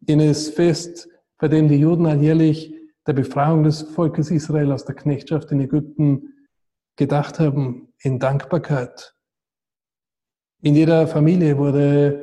Jenes 0.00 0.48
Fest, 0.48 1.08
bei 1.38 1.48
dem 1.48 1.68
die 1.68 1.76
Juden 1.76 2.06
alljährlich 2.06 2.77
der 3.08 3.14
Befreiung 3.14 3.64
des 3.64 3.80
Volkes 3.80 4.30
Israel 4.30 4.70
aus 4.70 4.84
der 4.84 4.94
Knechtschaft 4.94 5.50
in 5.50 5.60
Ägypten 5.60 6.34
gedacht 6.96 7.40
haben, 7.40 7.88
in 8.00 8.18
Dankbarkeit. 8.18 9.14
In 10.60 10.74
jeder 10.74 11.06
Familie 11.06 11.56
wurde 11.56 12.22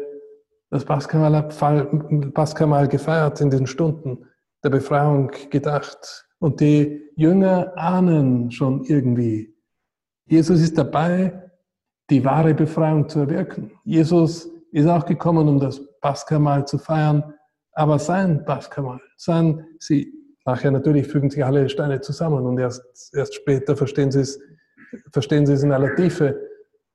das 0.70 0.86
Paschamahl 0.86 2.88
gefeiert 2.88 3.42
in 3.42 3.50
den 3.50 3.66
Stunden 3.66 4.28
der 4.64 4.70
Befreiung 4.70 5.32
gedacht. 5.50 6.28
Und 6.38 6.60
die 6.60 7.02
Jünger 7.16 7.74
ahnen 7.76 8.52
schon 8.52 8.84
irgendwie, 8.84 9.56
Jesus 10.28 10.62
ist 10.62 10.78
dabei, 10.78 11.52
die 12.12 12.24
wahre 12.24 12.54
Befreiung 12.54 13.10
zu 13.10 13.22
erwirken. 13.22 13.72
Jesus 13.86 14.52
ist 14.72 14.88
auch 14.88 15.06
gekommen, 15.06 15.48
um 15.48 15.60
das 15.60 15.82
Paschamahl 16.00 16.68
zu 16.68 16.78
feiern, 16.78 17.34
aber 17.72 17.98
sein 17.98 18.46
Paschamahl, 18.46 19.02
sein, 19.18 19.66
sie 19.80 20.15
Nachher 20.46 20.70
natürlich 20.70 21.08
fügen 21.08 21.32
sich 21.32 21.44
alle 21.44 21.68
Steine 21.70 22.02
zusammen 22.02 22.46
und 22.46 22.60
erst, 22.60 23.14
erst 23.16 23.34
später 23.34 23.76
verstehen 23.76 24.12
sie, 24.12 24.22
es, 24.22 24.40
verstehen 25.12 25.48
sie 25.48 25.54
es 25.54 25.64
in 25.64 25.72
aller 25.72 25.96
Tiefe 25.96 26.40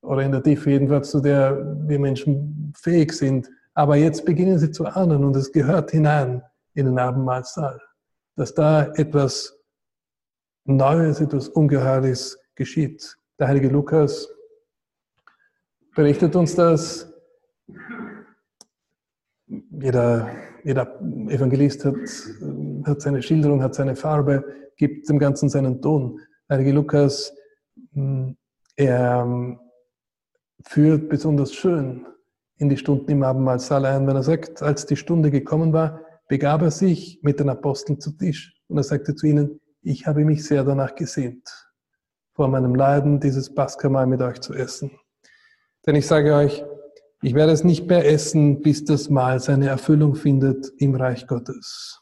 oder 0.03 0.23
in 0.23 0.31
der 0.31 0.43
Tiefe 0.43 0.71
jedenfalls, 0.71 1.11
zu 1.11 1.21
der 1.21 1.77
wir 1.87 1.99
Menschen 1.99 2.73
fähig 2.77 3.13
sind. 3.13 3.51
Aber 3.75 3.97
jetzt 3.97 4.25
beginnen 4.25 4.59
sie 4.59 4.71
zu 4.71 4.87
ahnen 4.87 5.25
und 5.25 5.35
es 5.35 5.51
gehört 5.51 5.91
hinein 5.91 6.43
in 6.75 6.87
den 6.87 6.99
Abendmahlsaal, 6.99 7.81
dass 8.37 8.55
da 8.55 8.87
etwas 8.95 9.59
Neues, 10.65 11.21
etwas 11.21 11.49
Ungeheuerliches 11.49 12.39
geschieht. 12.55 13.17
Der 13.41 13.49
heilige 13.49 13.69
Lukas 13.69 14.29
berichtet 15.97 16.37
uns 16.37 16.55
das. 16.55 17.13
Jeder 19.47 20.31
jeder 20.65 21.01
Evangelist 21.29 21.85
hat, 21.85 21.95
hat 22.87 23.01
seine 23.01 23.23
Schilderung, 23.23 23.63
hat 23.63 23.75
seine 23.75 23.97
Farbe, 23.97 24.45
gibt 24.77 25.09
dem 25.09 25.19
Ganzen 25.19 25.49
seinen 25.49 25.81
Ton. 25.83 26.21
Heilige 26.49 26.73
Lukas, 26.73 27.35
hm, 27.93 28.37
er 28.77 29.23
hm, 29.23 29.61
führt 30.67 31.09
besonders 31.09 31.53
schön 31.53 32.07
in 32.57 32.69
die 32.69 32.77
Stunden 32.77 33.11
im 33.11 33.23
Abendmahlsaal 33.23 33.85
ein, 33.87 34.07
wenn 34.07 34.17
er 34.17 34.23
sagt, 34.23 34.63
als 34.63 34.85
die 34.87 34.97
Stunde 34.97 35.31
gekommen 35.31 35.73
war, 35.73 36.01
begab 36.29 36.63
er 36.63 36.71
sich 36.71 37.19
mit 37.23 37.41
den 37.41 37.49
Aposteln 37.49 38.01
zu 38.01 38.13
Tisch 38.13 38.55
und 38.69 38.77
er 38.77 38.85
sagte 38.85 39.15
zu 39.15 39.27
ihnen, 39.27 39.61
ich 39.83 40.07
habe 40.07 40.25
mich 40.25 40.45
sehr 40.45 40.63
danach 40.63 40.95
gesehnt, 40.95 41.49
vor 42.35 42.49
meinem 42.49 42.75
Leiden 42.75 43.19
dieses 43.19 43.55
Paschamahl 43.55 44.07
mit 44.07 44.21
euch 44.21 44.41
zu 44.41 44.53
essen. 44.53 44.91
Denn 45.87 45.95
ich 45.95 46.07
sage 46.07 46.35
euch, 46.35 46.63
ich 47.23 47.35
werde 47.35 47.53
es 47.53 47.65
nicht 47.65 47.87
mehr 47.87 48.07
essen, 48.07 48.61
bis 48.63 48.85
das 48.85 49.11
Mahl 49.11 49.41
seine 49.41 49.69
Erfüllung 49.69 50.15
findet 50.15 50.71
im 50.79 50.95
Reich 50.95 51.27
Gottes. 51.27 52.00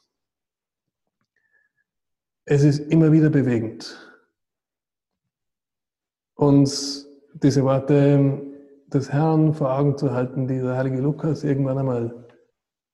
Es 2.50 2.62
ist 2.62 2.78
immer 2.78 3.12
wieder 3.12 3.28
bewegend. 3.28 3.94
Uns 6.34 7.06
diese 7.34 7.62
Worte 7.62 8.42
des 8.86 9.12
Herrn 9.12 9.52
vor 9.52 9.70
Augen 9.70 9.98
zu 9.98 10.14
halten, 10.14 10.48
die 10.48 10.58
der 10.58 10.78
heilige 10.78 11.02
Lukas 11.02 11.44
irgendwann 11.44 11.76
einmal 11.76 12.26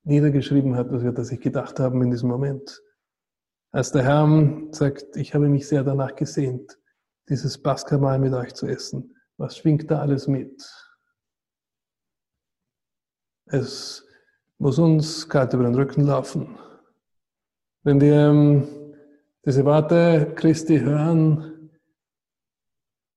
niedergeschrieben 0.02 0.74
hat, 0.74 0.90
was 0.90 1.04
wir 1.04 1.12
das 1.12 1.28
sich 1.28 1.40
gedacht 1.40 1.78
haben 1.78 2.02
in 2.02 2.10
diesem 2.10 2.30
Moment. 2.30 2.82
Als 3.70 3.92
der 3.92 4.02
Herr 4.02 4.28
sagt, 4.72 5.16
ich 5.16 5.34
habe 5.34 5.48
mich 5.48 5.68
sehr 5.68 5.84
danach 5.84 6.16
gesehnt, 6.16 6.76
dieses 7.28 7.56
Paschamahl 7.62 8.18
mit 8.18 8.34
euch 8.34 8.54
zu 8.54 8.66
essen. 8.66 9.14
Was 9.36 9.56
schwingt 9.56 9.88
da 9.88 10.00
alles 10.00 10.26
mit? 10.26 10.68
Es 13.46 14.04
muss 14.58 14.80
uns 14.80 15.28
kalt 15.28 15.52
über 15.52 15.62
den 15.62 15.76
Rücken 15.76 16.02
laufen. 16.02 16.58
Wenn 17.84 18.00
wir 18.00 18.14
ähm, 18.14 18.83
diese 19.46 19.64
Worte 19.64 20.32
Christi 20.34 20.78
hören, 20.78 21.70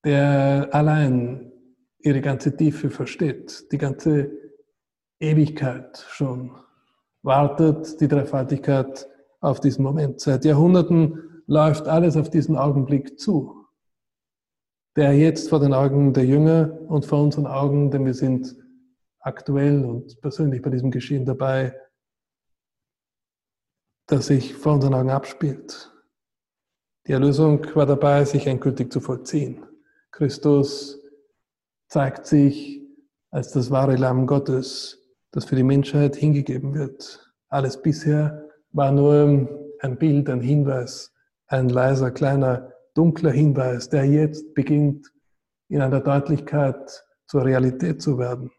der 0.03 0.69
allein 0.71 1.51
ihre 1.99 2.21
ganze 2.21 2.55
Tiefe 2.55 2.89
versteht, 2.89 3.71
die 3.71 3.77
ganze 3.77 4.31
Ewigkeit 5.19 6.05
schon, 6.09 6.55
wartet 7.23 7.99
die 7.99 8.07
Dreifaltigkeit 8.07 9.07
auf 9.39 9.59
diesen 9.59 9.83
Moment. 9.83 10.19
Seit 10.21 10.45
Jahrhunderten 10.45 11.43
läuft 11.47 11.87
alles 11.87 12.17
auf 12.17 12.29
diesen 12.29 12.57
Augenblick 12.57 13.19
zu, 13.19 13.65
der 14.95 15.13
jetzt 15.13 15.49
vor 15.49 15.59
den 15.59 15.73
Augen 15.73 16.13
der 16.13 16.25
Jünger 16.25 16.79
und 16.87 17.05
vor 17.05 17.21
unseren 17.21 17.47
Augen, 17.47 17.91
denn 17.91 18.05
wir 18.05 18.13
sind 18.13 18.55
aktuell 19.19 19.83
und 19.83 20.19
persönlich 20.21 20.61
bei 20.61 20.69
diesem 20.69 20.91
Geschehen 20.91 21.25
dabei, 21.25 21.75
das 24.07 24.27
sich 24.27 24.53
vor 24.53 24.73
unseren 24.73 24.93
Augen 24.93 25.09
abspielt. 25.09 25.91
Die 27.07 27.13
Erlösung 27.13 27.65
war 27.73 27.85
dabei, 27.85 28.25
sich 28.25 28.47
endgültig 28.47 28.91
zu 28.91 28.99
vollziehen. 28.99 29.63
Christus 30.11 31.01
zeigt 31.87 32.25
sich 32.25 32.81
als 33.31 33.53
das 33.53 33.71
wahre 33.71 33.95
Lamm 33.95 34.27
Gottes, 34.27 35.07
das 35.31 35.45
für 35.45 35.55
die 35.55 35.63
Menschheit 35.63 36.17
hingegeben 36.17 36.73
wird. 36.73 37.31
Alles 37.47 37.81
bisher 37.81 38.49
war 38.73 38.91
nur 38.91 39.47
ein 39.79 39.97
Bild, 39.97 40.29
ein 40.29 40.41
Hinweis, 40.41 41.13
ein 41.47 41.69
leiser, 41.69 42.11
kleiner, 42.11 42.73
dunkler 42.93 43.31
Hinweis, 43.31 43.87
der 43.87 44.03
jetzt 44.03 44.53
beginnt 44.53 45.09
in 45.69 45.81
einer 45.81 46.01
Deutlichkeit 46.01 47.05
zur 47.25 47.45
Realität 47.45 48.01
zu 48.01 48.17
werden. 48.17 48.51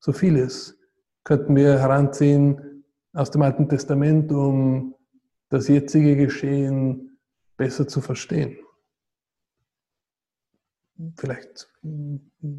So 0.00 0.12
vieles 0.12 0.76
könnten 1.24 1.56
wir 1.56 1.78
heranziehen 1.78 2.84
aus 3.14 3.30
dem 3.30 3.40
Alten 3.40 3.66
Testament, 3.66 4.30
um 4.30 4.94
das 5.48 5.68
jetzige 5.68 6.16
Geschehen 6.16 7.15
besser 7.56 7.86
zu 7.86 8.00
verstehen. 8.00 8.58
Vielleicht 11.16 11.68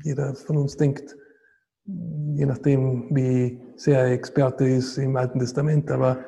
jeder 0.03 0.35
von 0.35 0.57
uns 0.57 0.77
denkt, 0.77 1.15
je 1.85 2.45
nachdem, 2.45 3.15
wie 3.15 3.59
sehr 3.75 3.99
er 3.99 4.11
Experte 4.11 4.67
ist 4.67 4.97
im 4.97 5.15
Alten 5.15 5.39
Testament, 5.39 5.89
aber, 5.89 6.23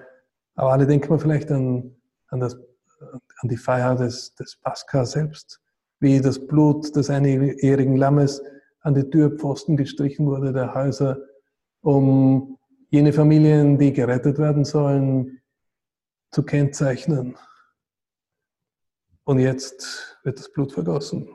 aber 0.56 0.72
alle 0.72 0.88
denken 0.88 1.10
wir 1.10 1.20
vielleicht 1.20 1.52
an, 1.52 1.96
an, 2.30 2.40
das, 2.40 2.56
an 3.42 3.50
die 3.50 3.58
Feier 3.58 3.96
des, 3.96 4.34
des 4.36 4.58
Pascha 4.62 5.06
selbst, 5.06 5.62
wie 6.00 6.22
das 6.22 6.48
Blut 6.48 6.96
des 6.96 7.10
einjährigen 7.10 7.98
Lammes 7.98 8.42
an 8.82 8.96
die 8.96 9.10
Türpfosten 9.10 9.76
gestrichen 9.76 10.26
wurde 10.26 10.54
der 10.54 10.74
Häuser, 10.74 11.18
um 11.82 12.58
jene 12.90 13.14
Familien, 13.14 13.78
die 13.78 13.94
gerettet 13.94 14.40
werden 14.40 14.66
sollen, 14.66 15.42
zu 16.32 16.44
kennzeichnen. 16.44 17.36
Und 19.30 19.38
jetzt 19.38 20.18
wird 20.24 20.40
das 20.40 20.52
Blut 20.52 20.72
vergossen 20.72 21.30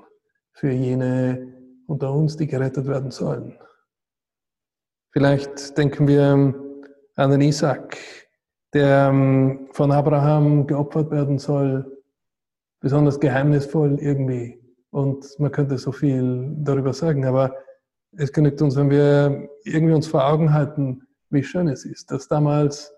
für 0.51 0.73
jene 0.73 1.55
unter 1.87 2.13
uns, 2.13 2.37
die 2.37 2.49
gerettet 2.49 2.89
werden 2.89 3.13
sollen. 3.13 3.57
Vielleicht 5.13 5.79
denken 5.79 6.09
wir 6.09 6.53
an 7.15 7.31
den 7.31 7.41
Isaac, 7.41 7.97
der 8.73 9.11
ähm, 9.11 9.69
von 9.71 9.93
Abraham 9.93 10.67
geopfert 10.67 11.13
werden 11.13 11.39
soll, 11.39 12.03
besonders 12.81 13.21
geheimnisvoll 13.21 14.01
irgendwie. 14.01 14.61
Und 14.91 15.39
man 15.39 15.53
könnte 15.53 15.79
so 15.79 15.93
viel 15.93 16.53
darüber 16.65 16.95
sagen, 16.95 17.25
aber 17.25 17.55
es 18.17 18.33
genügt 18.33 18.61
uns, 18.61 18.75
wenn 18.75 18.91
wir 18.91 19.49
irgendwie 19.63 19.95
uns 19.95 20.09
vor 20.09 20.27
Augen 20.27 20.53
halten, 20.53 21.07
wie 21.31 21.45
schön 21.45 21.69
es 21.69 21.85
ist, 21.85 22.11
dass 22.11 22.27
damals 22.27 22.93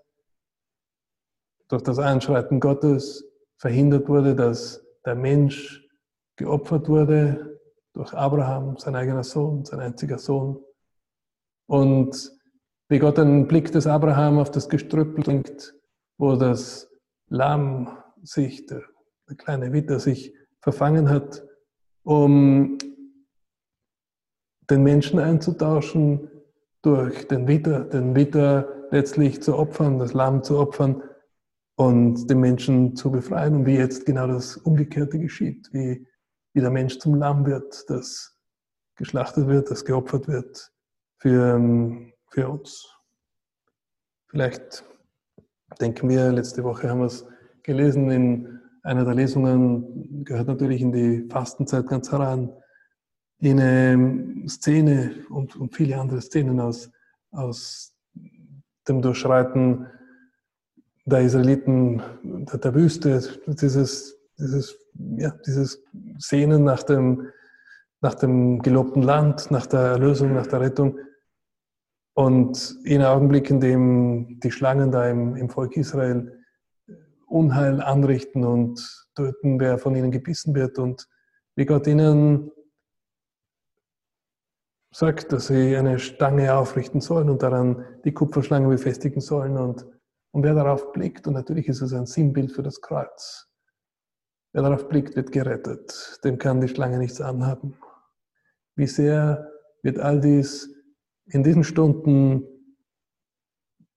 durch 1.67 1.83
das 1.83 1.99
Einschreiten 1.99 2.59
Gottes 2.59 3.23
verhindert 3.57 4.09
wurde, 4.09 4.33
dass 4.33 4.86
der 5.07 5.15
Mensch 5.15 5.87
geopfert 6.35 6.89
wurde 6.89 7.59
durch 7.93 8.13
Abraham, 8.13 8.77
sein 8.77 8.95
eigener 8.95 9.23
Sohn, 9.23 9.63
sein 9.63 9.79
einziger 9.79 10.19
Sohn. 10.19 10.59
Und 11.65 12.31
wie 12.89 12.99
Gott 12.99 13.17
einen 13.17 13.47
Blick 13.47 13.71
des 13.71 13.87
Abraham 13.87 14.37
auf 14.37 14.51
das 14.51 14.67
Gestrüpp 14.67 15.25
lenkt, 15.25 15.73
wo 16.17 16.35
das 16.35 16.89
Lamm 17.29 17.97
sich, 18.21 18.65
der, 18.65 18.83
der 19.29 19.37
kleine 19.37 19.71
Witter 19.71 19.99
sich 19.99 20.33
verfangen 20.61 21.09
hat, 21.09 21.43
um 22.03 22.77
den 24.69 24.83
Menschen 24.83 25.19
einzutauschen 25.19 26.29
durch 26.81 27.27
den 27.29 27.47
Witter, 27.47 27.85
den 27.85 28.13
Witter 28.13 28.87
letztlich 28.91 29.41
zu 29.41 29.57
opfern, 29.57 29.99
das 29.99 30.13
Lamm 30.13 30.43
zu 30.43 30.59
opfern 30.59 31.01
und 31.77 32.27
den 32.27 32.39
Menschen 32.39 32.95
zu 32.95 33.11
befreien. 33.11 33.55
Und 33.55 33.65
wie 33.67 33.75
jetzt 33.75 34.05
genau 34.05 34.27
das 34.27 34.57
Umgekehrte 34.57 35.19
geschieht, 35.19 35.69
wie, 35.71 36.05
wie 36.53 36.61
der 36.61 36.71
Mensch 36.71 36.97
zum 36.97 37.15
Lamm 37.15 37.45
wird, 37.45 37.87
das 37.87 38.35
geschlachtet 38.95 39.47
wird, 39.47 39.69
das 39.69 39.85
geopfert 39.85 40.27
wird 40.27 40.71
für, 41.19 41.55
ähm, 41.55 42.13
für 42.31 42.49
uns. 42.49 42.91
Vielleicht 44.29 44.83
denken 45.79 46.09
wir, 46.09 46.31
letzte 46.31 46.63
Woche 46.63 46.89
haben 46.89 46.99
wir 46.99 47.05
es 47.05 47.25
gelesen, 47.61 48.09
in 48.09 48.59
einer 48.81 49.05
der 49.05 49.13
Lesungen 49.13 50.25
gehört 50.25 50.47
natürlich 50.47 50.81
in 50.81 50.91
die 50.91 51.27
Fastenzeit 51.29 51.87
ganz 51.87 52.11
heran, 52.11 52.51
in 53.39 53.59
eine 53.59 54.49
Szene 54.49 55.25
und, 55.29 55.55
und 55.55 55.75
viele 55.75 55.99
andere 55.99 56.21
Szenen 56.21 56.59
aus, 56.59 56.89
aus 57.29 57.95
dem 58.87 59.03
Durchschreiten 59.03 59.85
der 61.07 61.21
Israeliten 61.21 62.01
der, 62.23 62.59
der 62.59 62.75
Wüste, 62.75 63.21
dieses, 63.47 64.19
dieses, 64.37 64.77
ja, 65.17 65.31
dieses 65.45 65.81
Sehnen 66.17 66.65
nach 66.65 66.83
dem, 66.83 67.29
nach 68.01 68.15
dem 68.15 68.61
gelobten 68.61 69.01
Land, 69.01 69.49
nach 69.49 69.65
der 69.65 69.79
Erlösung, 69.79 70.33
nach 70.33 70.47
der 70.47 70.59
Rettung. 70.59 70.99
Und 72.13 72.77
in 72.83 73.01
einem 73.01 73.11
Augenblick, 73.11 73.49
in 73.49 73.61
dem 73.61 74.39
die 74.41 74.51
Schlangen 74.51 74.91
da 74.91 75.07
im, 75.07 75.35
im 75.35 75.49
Volk 75.49 75.77
Israel 75.77 76.33
Unheil 77.27 77.81
anrichten 77.81 78.43
und 78.43 79.07
töten, 79.15 79.59
wer 79.59 79.77
von 79.77 79.95
ihnen 79.95 80.11
gebissen 80.11 80.55
wird 80.55 80.77
und 80.79 81.07
wie 81.55 81.65
Gott 81.65 81.87
ihnen 81.87 82.51
sagt, 84.91 85.31
dass 85.31 85.47
sie 85.47 85.75
eine 85.75 85.99
Stange 85.99 86.53
aufrichten 86.53 87.01
sollen 87.01 87.29
und 87.29 87.43
daran 87.43 87.85
die 88.03 88.13
Kupferschlange 88.13 88.67
befestigen 88.67 89.21
sollen 89.21 89.57
und, 89.57 89.85
und 90.31 90.43
wer 90.43 90.53
darauf 90.53 90.91
blickt, 90.91 91.27
und 91.27 91.33
natürlich 91.33 91.67
ist 91.67 91.81
es 91.81 91.93
ein 91.93 92.05
Sinnbild 92.05 92.51
für 92.51 92.63
das 92.63 92.81
Kreuz, 92.81 93.47
wer 94.53 94.63
darauf 94.63 94.87
blickt, 94.87 95.15
wird 95.15 95.31
gerettet, 95.31 96.19
dem 96.23 96.37
kann 96.37 96.61
die 96.61 96.67
Schlange 96.67 96.97
nichts 96.97 97.21
anhaben. 97.21 97.77
Wie 98.75 98.87
sehr 98.87 99.51
wird 99.81 99.99
all 99.99 100.19
dies 100.19 100.69
in 101.25 101.43
diesen 101.43 101.63
Stunden 101.63 102.43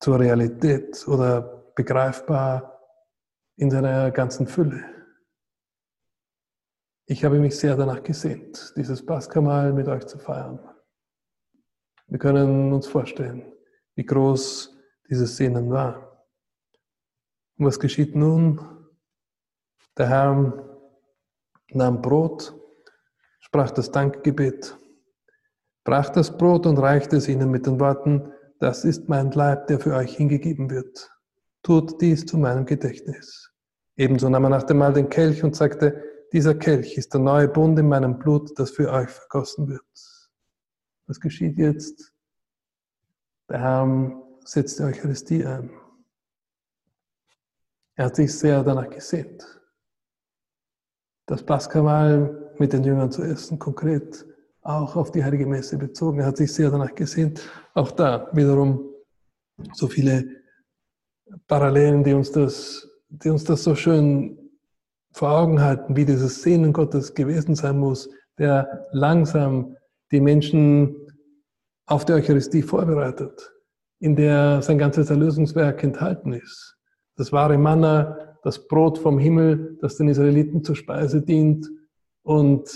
zur 0.00 0.18
Realität 0.18 1.06
oder 1.06 1.72
begreifbar 1.74 2.80
in 3.56 3.70
seiner 3.70 4.10
ganzen 4.10 4.46
Fülle. 4.46 4.84
Ich 7.06 7.24
habe 7.24 7.38
mich 7.38 7.58
sehr 7.58 7.76
danach 7.76 8.02
gesehnt, 8.02 8.72
dieses 8.76 9.04
Paschamal 9.04 9.72
mit 9.72 9.88
euch 9.88 10.06
zu 10.06 10.18
feiern. 10.18 10.60
Wir 12.06 12.18
können 12.18 12.72
uns 12.72 12.86
vorstellen, 12.86 13.52
wie 13.94 14.04
groß 14.04 14.76
dieses 15.08 15.36
Sehnen 15.36 15.70
war. 15.70 16.09
Und 17.60 17.66
was 17.66 17.78
geschieht 17.78 18.16
nun? 18.16 18.60
Der 19.96 20.08
Herr 20.08 20.66
nahm 21.68 22.02
Brot, 22.02 22.52
sprach 23.38 23.70
das 23.70 23.92
Dankgebet 23.92 24.76
brach 25.84 26.10
das 26.10 26.36
Brot 26.36 26.66
und 26.66 26.78
reichte 26.78 27.16
es 27.16 27.28
ihnen 27.28 27.50
mit 27.50 27.66
den 27.66 27.80
Worten, 27.80 28.32
das 28.58 28.84
ist 28.84 29.08
mein 29.08 29.32
Leib, 29.32 29.66
der 29.66 29.80
für 29.80 29.94
euch 29.94 30.16
hingegeben 30.16 30.70
wird. 30.70 31.10
Tut 31.62 32.00
dies 32.00 32.26
zu 32.26 32.38
meinem 32.38 32.64
Gedächtnis. 32.64 33.50
Ebenso 33.96 34.28
nahm 34.28 34.44
er 34.44 34.50
nach 34.50 34.62
dem 34.62 34.78
Mahl 34.78 34.92
den 34.92 35.08
Kelch 35.08 35.42
und 35.42 35.56
sagte, 35.56 36.00
dieser 36.32 36.54
Kelch 36.54 36.96
ist 36.96 37.12
der 37.12 37.20
neue 37.20 37.48
Bund 37.48 37.76
in 37.78 37.88
meinem 37.88 38.18
Blut, 38.18 38.56
das 38.58 38.70
für 38.70 38.90
euch 38.90 39.10
vergossen 39.10 39.68
wird. 39.68 39.82
Was 41.08 41.18
geschieht 41.18 41.58
jetzt? 41.58 42.12
Der 43.48 43.60
Herr 43.60 44.12
setzt 44.44 44.78
die 44.78 44.84
Eucharistie 44.84 45.44
ein. 45.44 45.79
Er 48.00 48.06
hat 48.06 48.16
sich 48.16 48.32
sehr 48.32 48.64
danach 48.64 48.88
gesehnt, 48.88 49.60
das 51.26 51.42
Paschamahl 51.42 52.50
mit 52.58 52.72
den 52.72 52.82
Jüngern 52.82 53.12
zu 53.12 53.22
essen, 53.22 53.58
konkret 53.58 54.24
auch 54.62 54.96
auf 54.96 55.10
die 55.10 55.22
Heilige 55.22 55.44
Messe 55.44 55.76
bezogen. 55.76 56.20
Er 56.20 56.28
hat 56.28 56.38
sich 56.38 56.50
sehr 56.50 56.70
danach 56.70 56.94
gesehnt. 56.94 57.42
Auch 57.74 57.90
da 57.90 58.30
wiederum 58.32 58.88
so 59.74 59.86
viele 59.86 60.24
Parallelen, 61.46 62.02
die 62.02 62.14
uns 62.14 62.32
das, 62.32 62.88
die 63.10 63.28
uns 63.28 63.44
das 63.44 63.64
so 63.64 63.74
schön 63.74 64.50
vor 65.12 65.32
Augen 65.32 65.60
halten, 65.60 65.94
wie 65.94 66.06
dieses 66.06 66.40
Sehnen 66.40 66.72
Gottes 66.72 67.12
gewesen 67.12 67.54
sein 67.54 67.78
muss, 67.78 68.08
der 68.38 68.88
langsam 68.92 69.76
die 70.10 70.22
Menschen 70.22 70.96
auf 71.84 72.06
die 72.06 72.14
Eucharistie 72.14 72.62
vorbereitet, 72.62 73.52
in 73.98 74.16
der 74.16 74.62
sein 74.62 74.78
ganzes 74.78 75.10
Erlösungswerk 75.10 75.84
enthalten 75.84 76.32
ist. 76.32 76.79
Das 77.20 77.32
wahre 77.32 77.58
Manna, 77.58 78.38
das 78.42 78.66
Brot 78.66 78.96
vom 78.96 79.18
Himmel, 79.18 79.76
das 79.82 79.98
den 79.98 80.08
Israeliten 80.08 80.64
zur 80.64 80.74
Speise 80.74 81.20
dient 81.20 81.68
und 82.22 82.66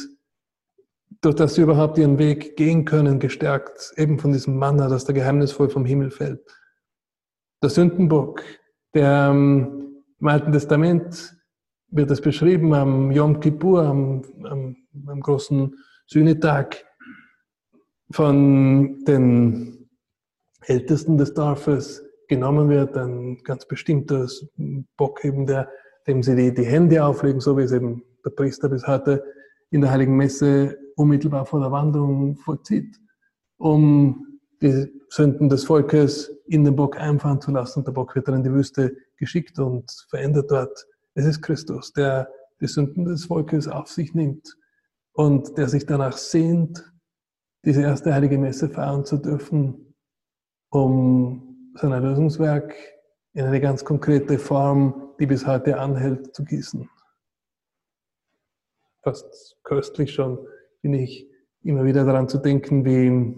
durch 1.22 1.34
das 1.36 1.54
sie 1.54 1.62
überhaupt 1.62 1.96
ihren 1.96 2.18
Weg 2.18 2.54
gehen 2.54 2.84
können, 2.84 3.20
gestärkt 3.20 3.94
eben 3.96 4.18
von 4.18 4.32
diesem 4.32 4.58
Manna, 4.58 4.88
das 4.88 5.06
da 5.06 5.14
geheimnisvoll 5.14 5.70
vom 5.70 5.86
Himmel 5.86 6.10
fällt. 6.10 6.42
Der 7.62 7.70
Sündenbock, 7.70 8.42
der 8.92 9.30
ähm, 9.30 10.04
im 10.20 10.28
Alten 10.28 10.52
Testament 10.52 11.34
wird 11.88 12.10
es 12.10 12.20
beschrieben 12.20 12.74
am 12.74 13.12
Yom 13.12 13.40
Kippur, 13.40 13.84
am, 13.84 14.24
am, 14.44 14.76
am 15.06 15.20
großen 15.20 15.74
Sühnetag, 16.04 16.84
von 18.10 19.02
den 19.06 19.88
Ältesten 20.66 21.16
des 21.16 21.32
Dorfes 21.32 22.04
genommen 22.28 22.68
wird, 22.68 22.96
ein 22.96 23.38
ganz 23.44 23.66
bestimmter 23.66 24.26
Bock 24.96 25.24
eben, 25.24 25.46
der, 25.46 25.68
dem 26.06 26.22
sie 26.22 26.36
die, 26.36 26.54
die 26.54 26.64
Hände 26.64 27.04
auflegen, 27.04 27.40
so 27.40 27.56
wie 27.56 27.62
es 27.62 27.72
eben 27.72 28.02
der 28.24 28.30
Priester 28.30 28.68
bis 28.68 28.86
heute 28.86 29.24
in 29.70 29.80
der 29.80 29.90
Heiligen 29.90 30.16
Messe 30.16 30.78
unmittelbar 30.96 31.46
vor 31.46 31.60
der 31.60 31.72
Wandlung 31.72 32.36
vollzieht, 32.36 32.98
um 33.58 34.40
die 34.62 34.86
Sünden 35.08 35.48
des 35.48 35.64
Volkes 35.64 36.30
in 36.46 36.64
den 36.64 36.76
Bock 36.76 36.96
einfahren 36.98 37.40
zu 37.40 37.50
lassen. 37.50 37.84
Der 37.84 37.92
Bock 37.92 38.14
wird 38.14 38.28
dann 38.28 38.36
in 38.36 38.44
die 38.44 38.52
Wüste 38.52 38.96
geschickt 39.16 39.58
und 39.58 39.90
verändert 40.08 40.50
dort. 40.50 40.86
Es 41.14 41.26
ist 41.26 41.42
Christus, 41.42 41.92
der 41.92 42.28
die 42.60 42.66
Sünden 42.66 43.04
des 43.04 43.26
Volkes 43.26 43.68
auf 43.68 43.88
sich 43.88 44.14
nimmt 44.14 44.56
und 45.12 45.56
der 45.58 45.68
sich 45.68 45.86
danach 45.86 46.16
sehnt, 46.16 46.92
diese 47.64 47.82
erste 47.82 48.12
heilige 48.12 48.38
Messe 48.38 48.68
feiern 48.68 49.04
zu 49.04 49.16
dürfen, 49.16 49.94
um 50.70 51.43
sein 51.74 51.92
Erlösungswerk 51.92 52.74
in 53.32 53.44
eine 53.44 53.60
ganz 53.60 53.84
konkrete 53.84 54.38
Form, 54.38 55.14
die 55.18 55.26
bis 55.26 55.46
heute 55.46 55.78
anhält, 55.78 56.34
zu 56.34 56.44
gießen. 56.44 56.88
Fast 59.02 59.56
köstlich 59.64 60.14
schon, 60.14 60.38
bin 60.82 60.94
ich 60.94 61.28
immer 61.62 61.84
wieder 61.84 62.04
daran 62.04 62.28
zu 62.28 62.38
denken, 62.38 62.84
wie, 62.84 63.36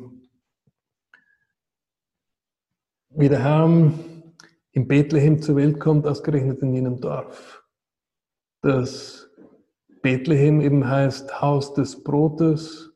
wie 3.10 3.28
der 3.28 3.42
Herr 3.42 3.92
in 4.72 4.86
Bethlehem 4.86 5.40
zur 5.40 5.56
Welt 5.56 5.80
kommt, 5.80 6.06
ausgerechnet 6.06 6.60
in 6.60 6.74
jenem 6.74 7.00
Dorf. 7.00 7.64
Das 8.60 9.30
Bethlehem 10.02 10.60
eben 10.60 10.86
heißt 10.86 11.40
Haus 11.40 11.72
des 11.72 12.02
Brotes. 12.02 12.92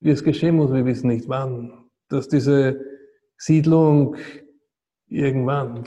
Wie 0.00 0.10
es 0.10 0.24
geschehen 0.24 0.56
muss, 0.56 0.72
wir 0.72 0.86
wissen 0.86 1.08
nicht 1.08 1.28
wann. 1.28 1.90
Dass 2.08 2.28
diese 2.28 2.80
Siedlung 3.36 4.16
irgendwann, 5.08 5.84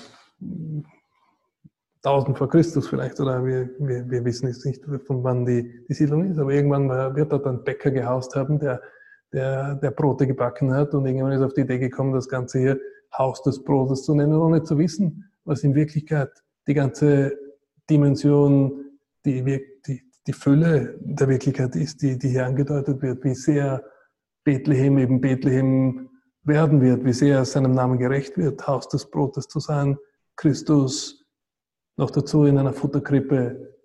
1000 2.04 2.38
vor 2.38 2.50
Christus 2.50 2.88
vielleicht, 2.88 3.20
oder 3.20 3.46
wir, 3.46 3.70
wir, 3.80 4.10
wir 4.10 4.26
wissen 4.26 4.48
jetzt 4.48 4.66
nicht, 4.66 4.84
von 5.06 5.24
wann 5.24 5.46
die, 5.46 5.86
die 5.88 5.94
Siedlung 5.94 6.26
ist, 6.26 6.40
aber 6.40 6.52
irgendwann 6.52 6.90
wird 7.16 7.32
dort 7.32 7.46
ein 7.46 7.64
Bäcker 7.64 7.92
gehaust 7.92 8.36
haben, 8.36 8.60
der, 8.60 8.82
der, 9.32 9.76
der 9.76 9.92
Brote 9.92 10.26
gebacken 10.26 10.74
hat 10.74 10.94
und 10.94 11.06
irgendwann 11.06 11.32
ist 11.32 11.42
auf 11.42 11.54
die 11.54 11.62
Idee 11.62 11.78
gekommen, 11.78 12.14
das 12.14 12.28
Ganze 12.28 12.60
hier 12.60 12.80
Haus 13.18 13.42
des 13.44 13.64
Brotes 13.64 14.04
zu 14.04 14.16
nennen, 14.16 14.36
ohne 14.36 14.64
zu 14.64 14.78
wissen, 14.78 15.30
was 15.44 15.64
in 15.64 15.76
Wirklichkeit 15.76 16.32
die 16.68 16.74
ganze 16.74 17.38
Dimension, 17.90 18.86
die, 19.26 19.44
die, 19.86 20.02
die 20.26 20.34
Fülle 20.34 20.98
der 21.02 21.28
Wirklichkeit 21.28 21.76
ist, 21.76 22.02
die, 22.02 22.18
die 22.18 22.30
hier 22.30 22.46
angedeutet 22.46 23.02
wird, 23.02 23.24
wie 23.24 23.36
sehr 23.36 23.84
Bethlehem 24.44 24.98
eben 24.98 25.22
Bethlehem 25.22 26.10
werden 26.43 26.82
wird, 26.82 27.06
wie 27.06 27.13
sehr 27.13 27.38
er 27.38 27.45
seinem 27.45 27.71
Namen 27.71 27.97
gerecht 27.97 28.38
wird, 28.38 28.65
Haus 28.67 28.88
des 28.88 29.10
Brotes 29.10 29.47
zu 29.47 29.60
sein, 29.60 29.97
Christus 30.36 31.25
noch 31.97 32.12
dazu 32.12 32.45
in 32.45 32.58
einer 32.58 32.73
Futterkrippe, 32.73 33.77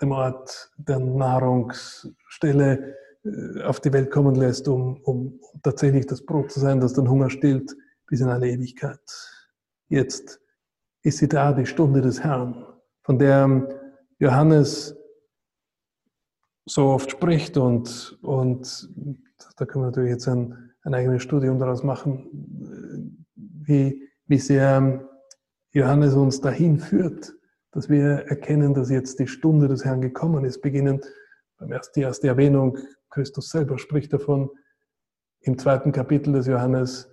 dem 0.00 0.12
Ort 0.12 0.72
der 0.76 0.98
Nahrungsstelle 0.98 2.96
äh, 3.24 3.62
auf 3.62 3.80
die 3.80 3.92
Welt 3.92 4.10
kommen 4.10 4.34
lässt, 4.34 4.68
um, 4.68 5.00
um 5.02 5.40
tatsächlich 5.62 6.06
das 6.06 6.24
Brot 6.24 6.50
zu 6.50 6.60
sein, 6.60 6.80
das 6.80 6.94
den 6.94 7.08
Hunger 7.08 7.30
stillt 7.30 7.76
bis 8.06 8.20
in 8.20 8.28
alle 8.28 8.48
Ewigkeit. 8.48 9.00
Jetzt 9.88 10.40
ist 11.02 11.18
sie 11.18 11.28
da, 11.28 11.52
die 11.52 11.66
Stunde 11.66 12.00
des 12.00 12.22
Herrn, 12.22 12.66
von 13.02 13.18
der 13.18 13.68
Johannes 14.18 14.96
so 16.66 16.86
oft 16.86 17.10
spricht 17.10 17.56
und, 17.56 18.18
und 18.22 18.88
da 19.56 19.66
können 19.66 19.84
wir 19.84 19.88
natürlich 19.88 20.10
jetzt 20.10 20.28
ein, 20.28 20.73
ein 20.84 20.94
eigenes 20.94 21.22
Studium 21.22 21.58
daraus 21.58 21.82
machen, 21.82 23.26
wie, 23.34 24.08
wie 24.26 24.38
sehr 24.38 25.08
Johannes 25.72 26.14
uns 26.14 26.40
dahin 26.40 26.78
führt, 26.78 27.34
dass 27.72 27.88
wir 27.88 28.26
erkennen, 28.28 28.74
dass 28.74 28.90
jetzt 28.90 29.18
die 29.18 29.26
Stunde 29.26 29.66
des 29.66 29.84
Herrn 29.84 30.00
gekommen 30.00 30.44
ist, 30.44 30.60
beginnend 30.60 31.04
beim 31.58 31.72
ersten, 31.72 32.00
die 32.00 32.04
erste 32.04 32.28
Erwähnung, 32.28 32.78
Christus 33.10 33.50
selber 33.50 33.78
spricht 33.78 34.12
davon, 34.12 34.50
im 35.40 35.58
zweiten 35.58 35.92
Kapitel 35.92 36.32
des 36.32 36.46
Johannes, 36.46 37.10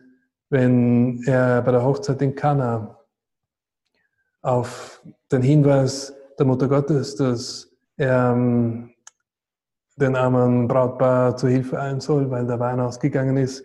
wenn 0.49 1.21
er 1.25 1.61
bei 1.61 1.71
der 1.71 1.83
Hochzeit 1.83 2.21
in 2.21 2.35
Kana 2.35 2.97
auf 4.41 5.01
den 5.31 5.41
Hinweis 5.41 6.13
der 6.37 6.45
Mutter 6.45 6.67
Gottes, 6.67 7.15
dass 7.15 7.71
er 7.97 8.33
ähm, 8.33 8.90
den 10.01 10.15
armen 10.15 10.67
Brautpaar 10.67 11.37
zur 11.37 11.49
Hilfe 11.49 11.79
ein 11.79 12.01
soll, 12.01 12.29
weil 12.31 12.47
der 12.47 12.59
Wein 12.59 12.79
ausgegangen 12.79 13.37
ist. 13.37 13.63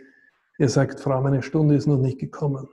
Er 0.58 0.68
sagt, 0.68 1.00
Frau, 1.00 1.20
meine 1.20 1.42
Stunde 1.42 1.74
ist 1.74 1.86
noch 1.86 1.98
nicht 1.98 2.18
gekommen, 2.18 2.68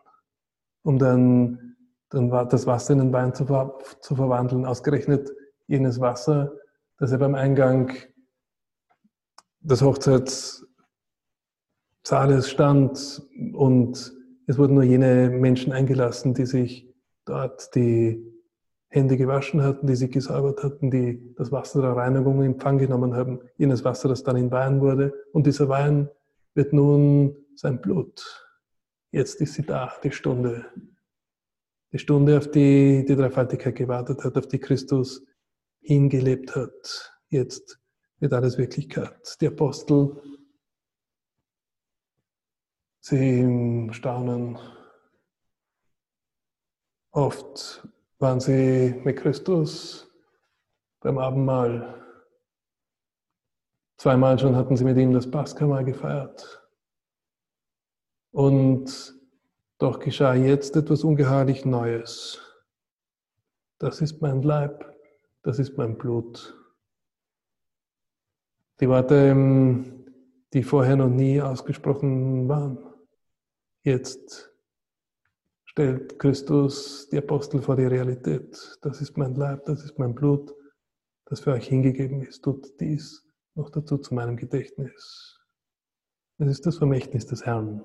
um 0.84 1.00
dann, 1.00 1.76
dann 2.10 2.30
das 2.50 2.68
Wasser 2.68 2.94
in 2.94 3.00
den 3.00 3.14
Wein 3.14 3.34
zu, 3.34 3.46
ver 3.46 3.78
zu 4.02 4.16
verwandeln. 4.16 4.66
Ausgerechnet 4.66 5.32
jenes 5.68 6.00
Wasser, 6.00 6.52
das 6.98 7.12
er 7.12 7.18
beim 7.18 7.36
Eingang 7.36 7.92
des 9.62 9.82
Hochzeitssaales 9.82 10.68
stand 12.50 13.22
und 13.54 14.14
es 14.46 14.58
wurden 14.58 14.74
nur 14.74 14.84
jene 14.84 15.30
Menschen 15.30 15.72
eingelassen, 15.72 16.34
die 16.34 16.46
sich 16.46 16.94
dort 17.26 17.74
die 17.76 18.33
Hände 18.94 19.18
gewaschen 19.18 19.64
hatten, 19.64 19.88
die 19.88 19.96
sich 19.96 20.12
gesäubert 20.12 20.62
hatten, 20.62 20.92
die 20.92 21.34
das 21.34 21.52
Wasser 21.52 21.82
der 21.82 21.96
Reinigung 21.96 22.44
in 22.44 22.54
Empfang 22.54 22.78
genommen 22.78 23.16
haben, 23.16 23.40
jenes 23.58 23.84
Wasser, 23.84 24.08
das 24.08 24.22
dann 24.22 24.38
in 24.38 24.52
Wein 24.52 24.82
wurde. 24.82 25.14
Und 25.32 25.48
dieser 25.48 25.68
Wein 25.68 26.12
wird 26.54 26.74
nun 26.74 27.36
sein 27.56 27.82
Blut. 27.82 28.24
Jetzt 29.10 29.42
ist 29.42 29.56
sie 29.56 29.64
da, 29.64 29.92
die 30.04 30.12
Stunde. 30.12 30.68
Die 31.92 31.98
Stunde, 31.98 32.38
auf 32.38 32.52
die 32.52 33.04
die 33.04 33.16
Dreifaltigkeit 33.16 33.76
gewartet 33.76 34.24
hat, 34.24 34.38
auf 34.38 34.48
die 34.48 34.60
Christus 34.60 35.26
hingelebt 35.82 36.56
hat. 36.56 37.20
Jetzt 37.30 37.80
wird 38.20 38.32
alles 38.32 38.60
Wirklichkeit. 38.60 39.38
Die 39.42 39.48
Apostel, 39.48 40.22
sie 43.00 43.90
staunen 43.92 44.60
oft 47.10 47.88
waren 48.20 48.40
sie 48.40 49.02
mit 49.04 49.18
Christus 49.18 50.10
beim 51.00 51.18
Abendmahl. 51.18 52.02
Zweimal 53.98 54.40
schon 54.40 54.56
hatten 54.56 54.76
sie 54.76 54.86
mit 54.86 54.98
ihm 54.98 55.14
das 55.14 55.30
Paschamahl 55.30 55.84
gefeiert. 55.84 56.62
Und 58.32 59.14
doch 59.78 60.00
geschah 60.00 60.34
jetzt 60.34 60.76
etwas 60.76 61.04
ungeheuerlich 61.04 61.66
Neues. 61.66 62.40
Das 63.80 64.02
ist 64.02 64.22
mein 64.22 64.42
Leib, 64.42 64.96
das 65.42 65.60
ist 65.60 65.78
mein 65.78 65.98
Blut. 65.98 66.58
Die 68.80 68.88
Worte, 68.88 69.16
ähm, 69.16 70.06
die 70.54 70.64
vorher 70.64 70.96
noch 70.96 71.10
nie 71.10 71.42
ausgesprochen 71.42 72.48
waren, 72.48 72.78
jetzt 73.84 74.53
stellt 75.74 76.20
Christus 76.20 77.10
die 77.10 77.18
Apostel 77.18 77.62
vor 77.62 77.76
die 77.76 77.86
Realität. 77.86 78.78
Das 78.84 79.02
ist 79.02 79.18
mein 79.18 79.34
Leib, 79.34 79.66
das 79.66 79.84
ist 79.84 79.98
mein 79.98 80.14
Blut, 80.14 80.54
das 81.26 81.40
für 81.40 81.54
euch 81.54 81.68
hingegeben 81.68 82.22
ist. 82.22 82.44
Tut 82.44 82.80
dies 82.80 83.28
noch 83.56 83.72
dazu 83.72 83.98
zu 83.98 84.14
meinem 84.14 84.38
Gedächtnis. 84.38 85.40
Es 86.38 86.48
ist 86.48 86.66
das 86.68 86.78
Vermächtnis 86.78 87.26
des 87.26 87.46
Herrn. 87.46 87.84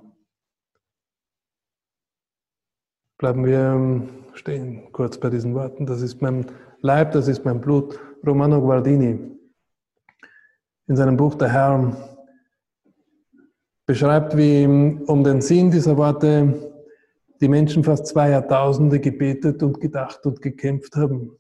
Bleiben 3.17 3.47
wir 3.47 3.59
ähm, 3.59 4.09
stehen 4.35 4.93
kurz 4.93 5.19
bei 5.19 5.31
diesen 5.31 5.55
Worten. 5.55 5.87
Das 5.87 6.03
ist 6.03 6.21
mein 6.21 6.47
Leib, 6.81 7.13
das 7.13 7.27
ist 7.27 7.45
mein 7.45 7.61
Blut. 7.61 7.99
Romano 8.25 8.61
Guardini 8.61 9.35
in 10.89 10.97
seinem 10.97 11.17
Buch 11.17 11.37
Der 11.37 11.51
Herr 11.51 11.97
beschreibt, 13.87 14.37
wie 14.37 14.67
um 15.07 15.25
den 15.25 15.41
Sinn 15.41 15.71
dieser 15.71 15.97
Worte 15.97 16.69
die 17.41 17.49
Menschen 17.49 17.85
fast 17.85 18.07
zwei 18.07 18.31
Jahrtausende 18.31 19.01
gebetet 19.01 19.63
und 19.63 19.81
gedacht 19.81 20.25
und 20.27 20.43
gekämpft 20.43 20.97
haben. 20.97 21.39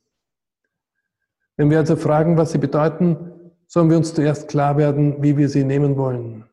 Wenn 1.57 1.71
wir 1.71 1.79
also 1.79 1.97
fragen, 1.97 2.37
was 2.37 2.53
sie 2.53 2.59
bedeuten, 2.59 3.53
sollen 3.67 3.91
wir 3.91 3.97
uns 3.97 4.15
zuerst 4.15 4.49
klar 4.49 4.77
werden, 4.77 5.23
wie 5.23 5.37
wir 5.37 5.49
sie 5.49 5.65
nehmen 5.65 5.97
wollen. 5.97 6.49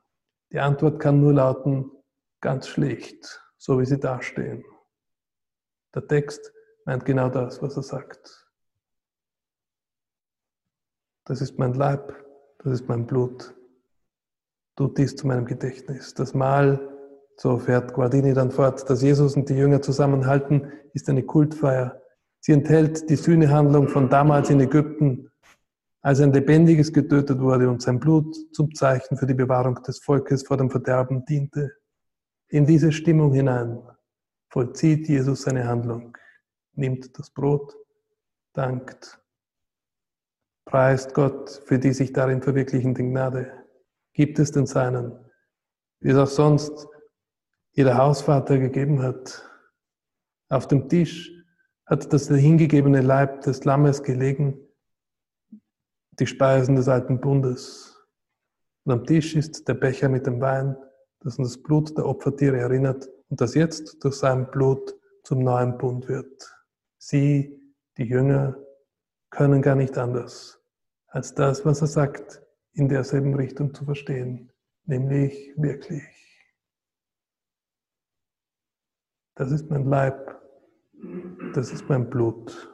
Die 0.52 0.60
Antwort 0.60 1.00
kann 1.00 1.22
nur 1.22 1.34
lauten, 1.34 1.92
ganz 2.42 2.68
schlecht, 2.68 3.44
so 3.58 3.80
wie 3.80 3.86
sie 3.86 4.00
dastehen. 4.00 4.64
Der 5.94 6.08
Text 6.08 6.52
meint 6.86 7.06
genau 7.06 7.30
das, 7.30 7.62
was 7.62 7.78
er 7.78 7.84
sagt. 7.84 8.48
Das 11.26 11.42
ist 11.42 11.58
mein 11.58 11.74
Leib, 11.74 12.14
das 12.60 12.74
ist 12.74 12.88
mein 12.88 13.06
Blut. 13.06 13.56
Tut 14.76 14.98
dies 14.98 15.16
zu 15.16 15.28
meinem 15.28 15.46
Gedächtnis. 15.46 16.14
Das 16.14 16.34
Mahl 16.34 16.95
so 17.38 17.58
fährt 17.58 17.94
Guardini 17.94 18.34
dann 18.34 18.52
fort, 18.52 18.90
dass 18.90 19.02
Jesus 19.02 19.36
und 19.36 19.50
die 19.50 19.56
Jünger 19.56 19.82
zusammenhalten, 19.82 20.72
ist 20.94 21.10
eine 21.10 21.24
Kultfeier. 21.24 22.02
Sie 22.40 22.54
enthält 22.54 23.10
die 23.10 23.16
Sühnehandlung 23.16 23.90
von 23.90 24.10
damals 24.10 24.50
in 24.50 24.60
Ägypten, 24.60 25.32
als 26.02 26.22
ein 26.22 26.32
Lebendiges 26.32 26.94
getötet 26.94 27.40
wurde 27.40 27.70
und 27.70 27.82
sein 27.82 28.00
Blut 28.00 28.36
zum 28.54 28.74
Zeichen 28.76 29.18
für 29.18 29.26
die 29.26 29.34
Bewahrung 29.34 29.82
des 29.84 30.00
Volkes 30.00 30.44
vor 30.44 30.56
dem 30.56 30.70
Verderben 30.70 31.26
diente. 31.26 31.74
In 32.48 32.66
diese 32.66 32.92
Stimmung 32.92 33.34
hinein 33.34 33.82
vollzieht 34.50 35.10
Jesus 35.10 35.42
seine 35.42 35.68
Handlung, 35.68 36.16
nimmt 36.74 37.18
das 37.18 37.32
Brot, 37.32 37.76
dankt, 38.54 39.20
preist 40.66 41.14
Gott 41.14 41.50
für 41.66 41.80
die 41.80 41.92
sich 41.92 42.14
darin 42.14 42.42
verwirklichende 42.42 43.04
Gnade, 43.04 43.52
gibt 44.14 44.40
es 44.40 44.52
den 44.52 44.68
Seinen, 44.68 45.12
wie 46.00 46.12
es 46.12 46.18
auch 46.18 46.28
sonst 46.28 46.88
jeder 47.76 47.98
Hausvater 47.98 48.58
gegeben 48.58 49.02
hat. 49.02 49.44
Auf 50.50 50.68
dem 50.68 50.88
Tisch 50.88 51.32
hat 51.86 52.12
das 52.12 52.30
hingegebene 52.30 53.02
Leib 53.02 53.42
des 53.42 53.66
Lammes 53.66 54.02
gelegen, 54.02 54.58
die 56.12 56.26
Speisen 56.26 56.76
des 56.76 56.88
alten 56.88 57.20
Bundes. 57.20 58.02
Und 58.86 58.94
am 58.94 59.06
Tisch 59.06 59.36
ist 59.36 59.68
der 59.68 59.74
Becher 59.74 60.08
mit 60.08 60.26
dem 60.26 60.40
Wein, 60.40 60.78
das 61.20 61.38
an 61.38 61.44
das 61.44 61.62
Blut 61.62 61.98
der 61.98 62.06
Opfertiere 62.06 62.58
erinnert 62.58 63.10
und 63.30 63.42
das 63.42 63.56
jetzt 63.56 64.04
durch 64.04 64.16
sein 64.16 64.50
Blut 64.52 64.96
zum 65.24 65.44
neuen 65.44 65.78
Bund 65.78 66.08
wird. 66.08 66.50
Sie, 66.98 67.60
die 67.98 68.06
Jünger, 68.06 68.58
können 69.32 69.62
gar 69.62 69.76
nicht 69.76 69.98
anders, 69.98 70.62
als 71.08 71.34
das, 71.34 71.66
was 71.66 71.82
er 71.82 71.88
sagt, 71.88 72.42
in 72.72 72.88
derselben 72.88 73.36
Richtung 73.36 73.74
zu 73.74 73.84
verstehen, 73.84 74.52
nämlich 74.86 75.54
wirklich. 75.58 76.25
Das 79.36 79.52
ist 79.52 79.70
mein 79.70 79.86
Leib, 79.86 80.42
das 81.54 81.72
ist 81.72 81.90
mein 81.90 82.10
Blut. 82.10 82.72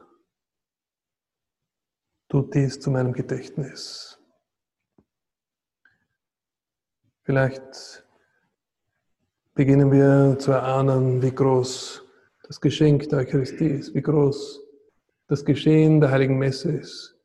Tut 2.29 2.53
dies 2.53 2.79
zu 2.79 2.91
meinem 2.91 3.13
Gedächtnis. 3.13 4.19
Vielleicht 7.23 8.05
beginnen 9.55 9.91
wir 9.91 10.37
zu 10.37 10.51
erahnen, 10.51 11.21
wie 11.21 11.33
groß 11.33 12.03
das 12.43 12.61
Geschenk 12.61 13.09
der 13.09 13.19
Eucharistie 13.19 13.67
ist, 13.67 13.95
wie 13.95 14.01
groß 14.01 14.61
das 15.27 15.43
Geschehen 15.43 15.99
der 15.99 16.11
Heiligen 16.11 16.37
Messe 16.37 16.73
ist. 16.73 17.17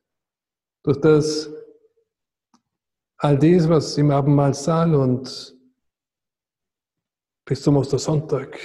Durch 0.81 0.99
das 0.99 1.49
all 3.17 3.37
dies, 3.37 3.69
was 3.69 3.97
im 3.97 4.09
Abendmahlsaal 4.09 4.95
und 4.95 5.56
bis 7.47 7.61
zum 7.61 7.77
Ostersonntag 7.77 8.59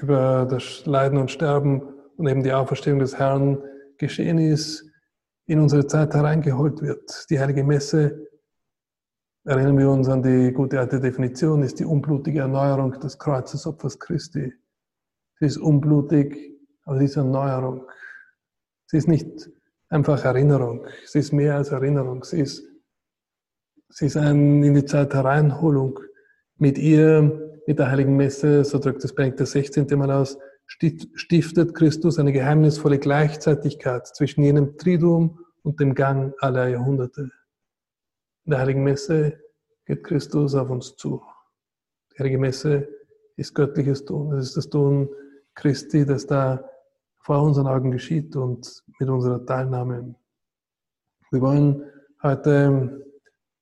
über 0.00 0.46
das 0.48 0.86
Leiden 0.86 1.18
und 1.18 1.30
Sterben 1.30 1.82
und 2.16 2.28
eben 2.28 2.44
die 2.44 2.52
Auferstehung 2.52 3.00
des 3.00 3.18
Herrn 3.18 3.58
geschehen 3.98 4.38
ist, 4.38 4.84
in 5.46 5.58
unsere 5.58 5.86
Zeit 5.86 6.14
hereingeholt 6.14 6.80
wird. 6.80 7.26
Die 7.28 7.40
Heilige 7.40 7.64
Messe, 7.64 8.28
erinnern 9.44 9.76
wir 9.76 9.90
uns 9.90 10.08
an 10.08 10.22
die 10.22 10.52
gute 10.52 10.78
alte 10.78 11.00
Definition, 11.00 11.64
ist 11.64 11.80
die 11.80 11.84
unblutige 11.84 12.40
Erneuerung 12.40 12.92
des 13.00 13.18
Kreuzesopfers 13.18 13.98
Christi. 13.98 14.52
Sie 15.40 15.46
ist 15.46 15.58
unblutig, 15.58 16.56
aber 16.84 16.98
sie 16.98 17.06
ist 17.06 17.16
Erneuerung. 17.16 17.84
Sie 18.86 18.98
ist 18.98 19.08
nicht 19.08 19.50
einfach 19.88 20.24
Erinnerung, 20.24 20.86
sie 21.04 21.18
ist 21.18 21.32
mehr 21.32 21.56
als 21.56 21.70
Erinnerung. 21.70 22.22
Sie 22.22 22.40
ist, 22.40 22.64
sie 23.88 24.06
ist 24.06 24.16
ein 24.16 24.62
in 24.62 24.74
die 24.74 24.84
Zeit 24.84 25.14
Hereinholung. 25.14 25.98
Mit 26.58 26.78
ihr, 26.78 27.49
mit 27.70 27.78
der 27.78 27.88
Heiligen 27.88 28.16
Messe, 28.16 28.64
so 28.64 28.80
drückt 28.80 29.04
es 29.04 29.14
Benedikt 29.14 29.38
der 29.38 29.46
16. 29.46 29.86
Mal 29.96 30.10
aus, 30.10 30.36
stiftet 30.66 31.72
Christus 31.72 32.18
eine 32.18 32.32
geheimnisvolle 32.32 32.98
Gleichzeitigkeit 32.98 34.08
zwischen 34.08 34.42
jenem 34.42 34.76
Triduum 34.76 35.38
und 35.62 35.78
dem 35.78 35.94
Gang 35.94 36.34
aller 36.40 36.66
Jahrhunderte. 36.66 37.30
In 38.44 38.50
der 38.50 38.58
Heiligen 38.58 38.82
Messe 38.82 39.38
geht 39.86 40.02
Christus 40.02 40.56
auf 40.56 40.68
uns 40.68 40.96
zu. 40.96 41.22
Die 42.12 42.18
Heilige 42.18 42.38
Messe 42.38 42.88
ist 43.36 43.54
göttliches 43.54 44.04
Tun. 44.04 44.32
Es 44.32 44.48
ist 44.48 44.56
das 44.56 44.68
Tun 44.68 45.08
Christi, 45.54 46.04
das 46.04 46.26
da 46.26 46.68
vor 47.20 47.40
unseren 47.40 47.68
Augen 47.68 47.92
geschieht 47.92 48.34
und 48.34 48.82
mit 48.98 49.08
unserer 49.08 49.46
Teilnahme. 49.46 50.16
Wir 51.30 51.40
wollen 51.40 51.84
heute 52.20 53.04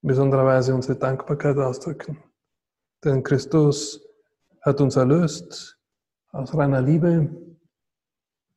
in 0.01 0.09
besonderer 0.09 0.47
Weise 0.47 0.75
unsere 0.75 0.99
Dankbarkeit 0.99 1.59
ausdrücken. 1.59 2.17
Denn 3.05 3.23
Christus 3.23 4.01
hat 4.63 4.81
uns 4.81 4.97
erlöst 4.97 5.79
aus 6.31 6.55
reiner 6.55 6.83
Liebe 6.83 7.31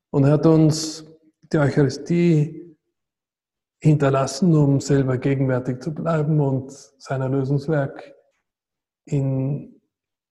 und 0.10 0.26
hat 0.26 0.46
uns 0.46 1.06
die 1.52 1.58
Eucharistie 1.58 2.78
hinterlassen, 3.80 4.54
um 4.54 4.80
selber 4.80 5.18
gegenwärtig 5.18 5.82
zu 5.82 5.94
bleiben 5.94 6.40
und 6.40 6.72
sein 6.72 7.22
Erlösungswerk 7.22 8.14
in, 9.06 9.82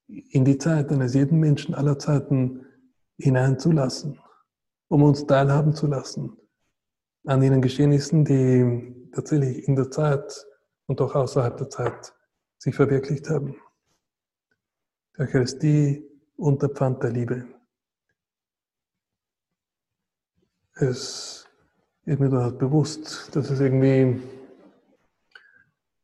in 0.06 0.44
die 0.44 0.58
Zeit 0.58 0.90
eines 0.90 1.14
jeden 1.14 1.38
Menschen 1.38 1.74
aller 1.74 1.98
Zeiten 1.98 2.64
hineinzulassen, 3.18 4.18
um 4.88 5.02
uns 5.02 5.26
teilhaben 5.26 5.74
zu 5.74 5.86
lassen 5.86 6.36
an 7.26 7.42
jenen 7.42 7.60
Geschehnissen, 7.60 8.24
die 8.24 9.10
tatsächlich 9.12 9.66
in 9.68 9.76
der 9.76 9.90
Zeit 9.90 10.46
und 10.86 11.00
auch 11.00 11.14
außerhalb 11.14 11.56
der 11.56 11.68
Zeit 11.68 12.14
sich 12.58 12.74
verwirklicht 12.74 13.28
haben. 13.28 13.56
Eucharistie 15.20 16.02
Unterpfand 16.38 17.02
der 17.02 17.10
Liebe. 17.10 17.44
Es 20.76 21.46
ist 22.06 22.18
mir 22.18 22.30
dort 22.30 22.58
bewusst, 22.58 23.28
dass 23.36 23.50
es 23.50 23.60
irgendwie 23.60 24.18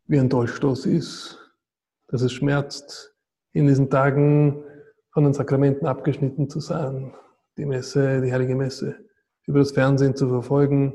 wie 0.07 0.21
ein 0.21 0.29
Dolchstoß 0.29 0.85
ist, 0.85 1.39
dass 2.09 2.21
es 2.21 2.31
schmerzt, 2.31 3.17
in 3.53 3.67
diesen 3.67 3.89
Tagen 3.89 4.63
von 5.13 5.25
den 5.25 5.33
Sakramenten 5.33 5.87
abgeschnitten 5.87 6.51
zu 6.51 6.61
sein, 6.61 7.15
die 7.57 7.65
Messe, 7.65 8.21
die 8.21 8.35
Heilige 8.35 8.55
Messe, 8.55 9.03
über 9.47 9.61
das 9.61 9.73
Fernsehen 9.73 10.15
zu 10.15 10.29
verfolgen, 10.29 10.93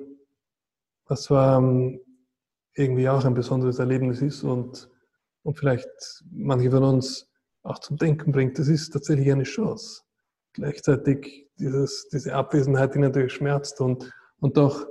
was 1.06 1.24
zwar 1.24 1.58
ähm, 1.58 2.00
irgendwie 2.76 3.10
auch 3.10 3.26
ein 3.26 3.34
besonderes 3.34 3.80
Erlebnis 3.80 4.22
ist 4.22 4.44
und, 4.44 4.92
und 5.42 5.58
vielleicht 5.58 5.90
manche 6.30 6.70
von 6.70 6.84
uns 6.84 7.31
auch 7.64 7.80
zum 7.80 7.98
Denken 7.98 8.32
bringt. 8.32 8.58
Das 8.60 8.68
ist 8.68 8.92
tatsächlich 8.92 9.32
eine 9.32 9.44
Chance. 9.44 10.02
Gleichzeitig 10.54 11.48
dieses, 11.58 12.10
diese 12.10 12.34
Abwesenheit, 12.34 12.96
die 12.96 13.00
natürlich 13.00 13.34
schmerzt 13.34 13.80
und, 13.82 14.12
und 14.40 14.58
doch 14.58 14.88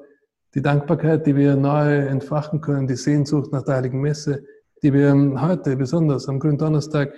die 0.54 0.62
Dankbarkeit, 0.62 1.26
die 1.26 1.36
wir 1.36 1.56
neu 1.56 1.98
entfachen 2.06 2.60
können, 2.60 2.86
die 2.86 2.96
Sehnsucht 2.96 3.52
nach 3.52 3.62
der 3.62 3.76
Heiligen 3.76 4.00
Messe, 4.00 4.44
die 4.82 4.92
wir 4.92 5.14
heute 5.40 5.76
besonders 5.76 6.28
am 6.28 6.38
Gründonnerstag 6.38 7.12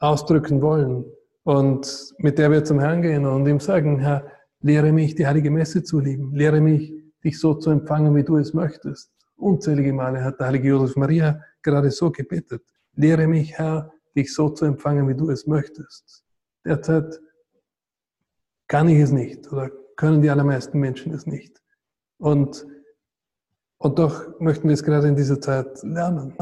ausdrücken 0.00 0.60
wollen 0.60 1.04
und 1.44 2.14
mit 2.18 2.38
der 2.38 2.50
wir 2.50 2.64
zum 2.64 2.80
Herrn 2.80 3.02
gehen 3.02 3.24
und 3.24 3.46
ihm 3.46 3.60
sagen, 3.60 4.00
Herr, 4.00 4.26
lehre 4.60 4.92
mich, 4.92 5.14
die 5.14 5.26
heilige 5.26 5.50
Messe 5.50 5.82
zu 5.82 6.00
lieben, 6.00 6.34
lehre 6.34 6.60
mich, 6.60 6.92
dich 7.22 7.38
so 7.38 7.54
zu 7.54 7.70
empfangen, 7.70 8.14
wie 8.14 8.24
du 8.24 8.36
es 8.36 8.52
möchtest. 8.52 9.10
Unzählige 9.36 9.92
Male 9.92 10.22
hat 10.22 10.40
der 10.40 10.48
heilige 10.48 10.68
Josef 10.68 10.96
Maria 10.96 11.40
gerade 11.62 11.90
so 11.90 12.10
gebetet. 12.10 12.62
Lehre 12.94 13.26
mich, 13.26 13.58
Herr, 13.58 13.92
dich 14.14 14.32
so 14.32 14.48
zu 14.48 14.64
empfangen, 14.64 15.08
wie 15.08 15.14
du 15.14 15.30
es 15.30 15.46
möchtest. 15.46 16.24
Derzeit 16.64 17.20
kann 18.68 18.88
ich 18.88 19.00
es 19.00 19.12
nicht 19.12 19.50
oder 19.52 19.70
können 19.96 20.22
die 20.22 20.30
allermeisten 20.30 20.78
Menschen 20.78 21.12
es 21.12 21.26
nicht. 21.26 21.62
Und, 22.18 22.66
und 23.78 23.98
doch 23.98 24.40
möchten 24.40 24.68
wir 24.68 24.74
es 24.74 24.82
gerade 24.82 25.08
in 25.08 25.16
dieser 25.16 25.40
Zeit 25.40 25.82
lernen, 25.82 26.36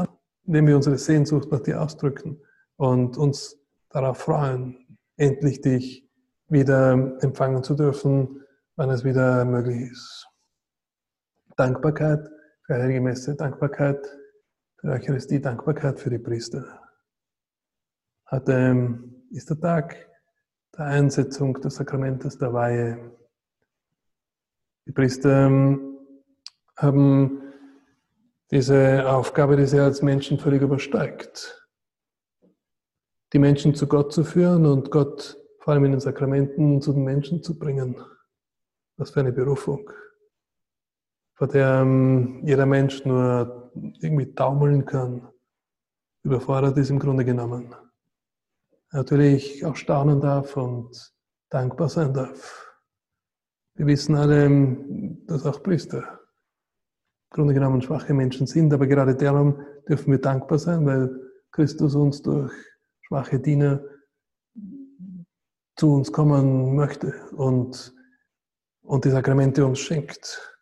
indem 0.45 0.67
wir 0.67 0.75
unsere 0.75 0.97
Sehnsucht 0.97 1.51
nach 1.51 1.59
dir 1.59 1.81
ausdrücken 1.81 2.41
und 2.77 3.17
uns 3.17 3.57
darauf 3.89 4.19
freuen, 4.19 4.97
endlich 5.17 5.61
dich 5.61 6.09
wieder 6.47 7.17
empfangen 7.21 7.63
zu 7.63 7.75
dürfen, 7.75 8.41
wann 8.75 8.89
es 8.89 9.03
wieder 9.03 9.45
möglich 9.45 9.91
ist. 9.91 10.27
Dankbarkeit 11.55 12.27
für 12.65 12.73
Heilige 12.75 13.01
Messe, 13.01 13.35
Dankbarkeit 13.35 13.99
für 14.79 14.87
Eucharistie, 14.87 15.39
Dankbarkeit 15.39 15.99
für 15.99 16.09
die 16.09 16.19
Priester. 16.19 16.82
Heute 18.33 18.53
ähm, 18.53 19.27
ist 19.29 19.51
der 19.51 19.59
Tag 19.59 20.09
der 20.75 20.85
Einsetzung 20.85 21.53
des 21.61 21.75
Sakramentes 21.75 22.35
der 22.39 22.51
Weihe. 22.51 23.11
Die 24.87 24.91
Priester 24.91 25.45
ähm, 25.45 25.99
haben 26.75 27.43
diese 28.49 29.07
Aufgabe, 29.07 29.55
die 29.55 29.67
sie 29.67 29.79
als 29.79 30.01
Menschen 30.01 30.39
völlig 30.39 30.63
übersteigt 30.63 31.63
die 33.33 33.37
Menschen 33.37 33.75
zu 33.75 33.85
Gott 33.85 34.11
zu 34.11 34.23
führen 34.23 34.65
und 34.65 34.89
Gott 34.89 35.37
vor 35.59 35.73
allem 35.73 35.85
in 35.85 35.91
den 35.91 35.99
Sakramenten 35.99 36.81
zu 36.81 36.91
den 36.91 37.03
Menschen 37.03 37.43
zu 37.43 37.59
bringen. 37.59 38.03
Was 38.97 39.11
für 39.11 39.19
eine 39.19 39.31
Berufung, 39.31 39.91
vor 41.35 41.49
der 41.49 41.81
ähm, 41.81 42.41
jeder 42.43 42.65
Mensch 42.65 43.05
nur 43.05 43.71
irgendwie 44.01 44.33
taumeln 44.33 44.85
kann, 44.85 45.27
überfordert 46.23 46.79
ist 46.79 46.89
im 46.89 46.97
Grunde 46.97 47.25
genommen. 47.25 47.75
Natürlich 48.93 49.65
auch 49.65 49.75
staunen 49.75 50.21
darf 50.21 50.55
und 50.55 51.11
dankbar 51.49 51.89
sein 51.89 52.13
darf. 52.13 52.71
Wir 53.75 53.87
wissen 53.87 54.13
alle, 54.15 54.77
dass 55.25 55.47
auch 55.47 55.63
Priester 55.63 56.19
im 57.31 57.35
Grunde 57.35 57.55
genommen 57.55 57.81
schwache 57.81 58.13
Menschen 58.13 58.45
sind, 58.45 58.71
aber 58.71 58.85
gerade 58.85 59.15
darum 59.15 59.59
dürfen 59.89 60.11
wir 60.11 60.19
dankbar 60.19 60.59
sein, 60.59 60.85
weil 60.85 61.09
Christus 61.51 61.95
uns 61.95 62.21
durch 62.21 62.53
schwache 63.01 63.39
Diener 63.39 63.83
zu 65.75 65.95
uns 65.95 66.11
kommen 66.11 66.75
möchte 66.75 67.15
und, 67.31 67.95
und 68.83 69.05
die 69.05 69.09
Sakramente 69.09 69.65
uns 69.65 69.79
schenkt. 69.79 70.55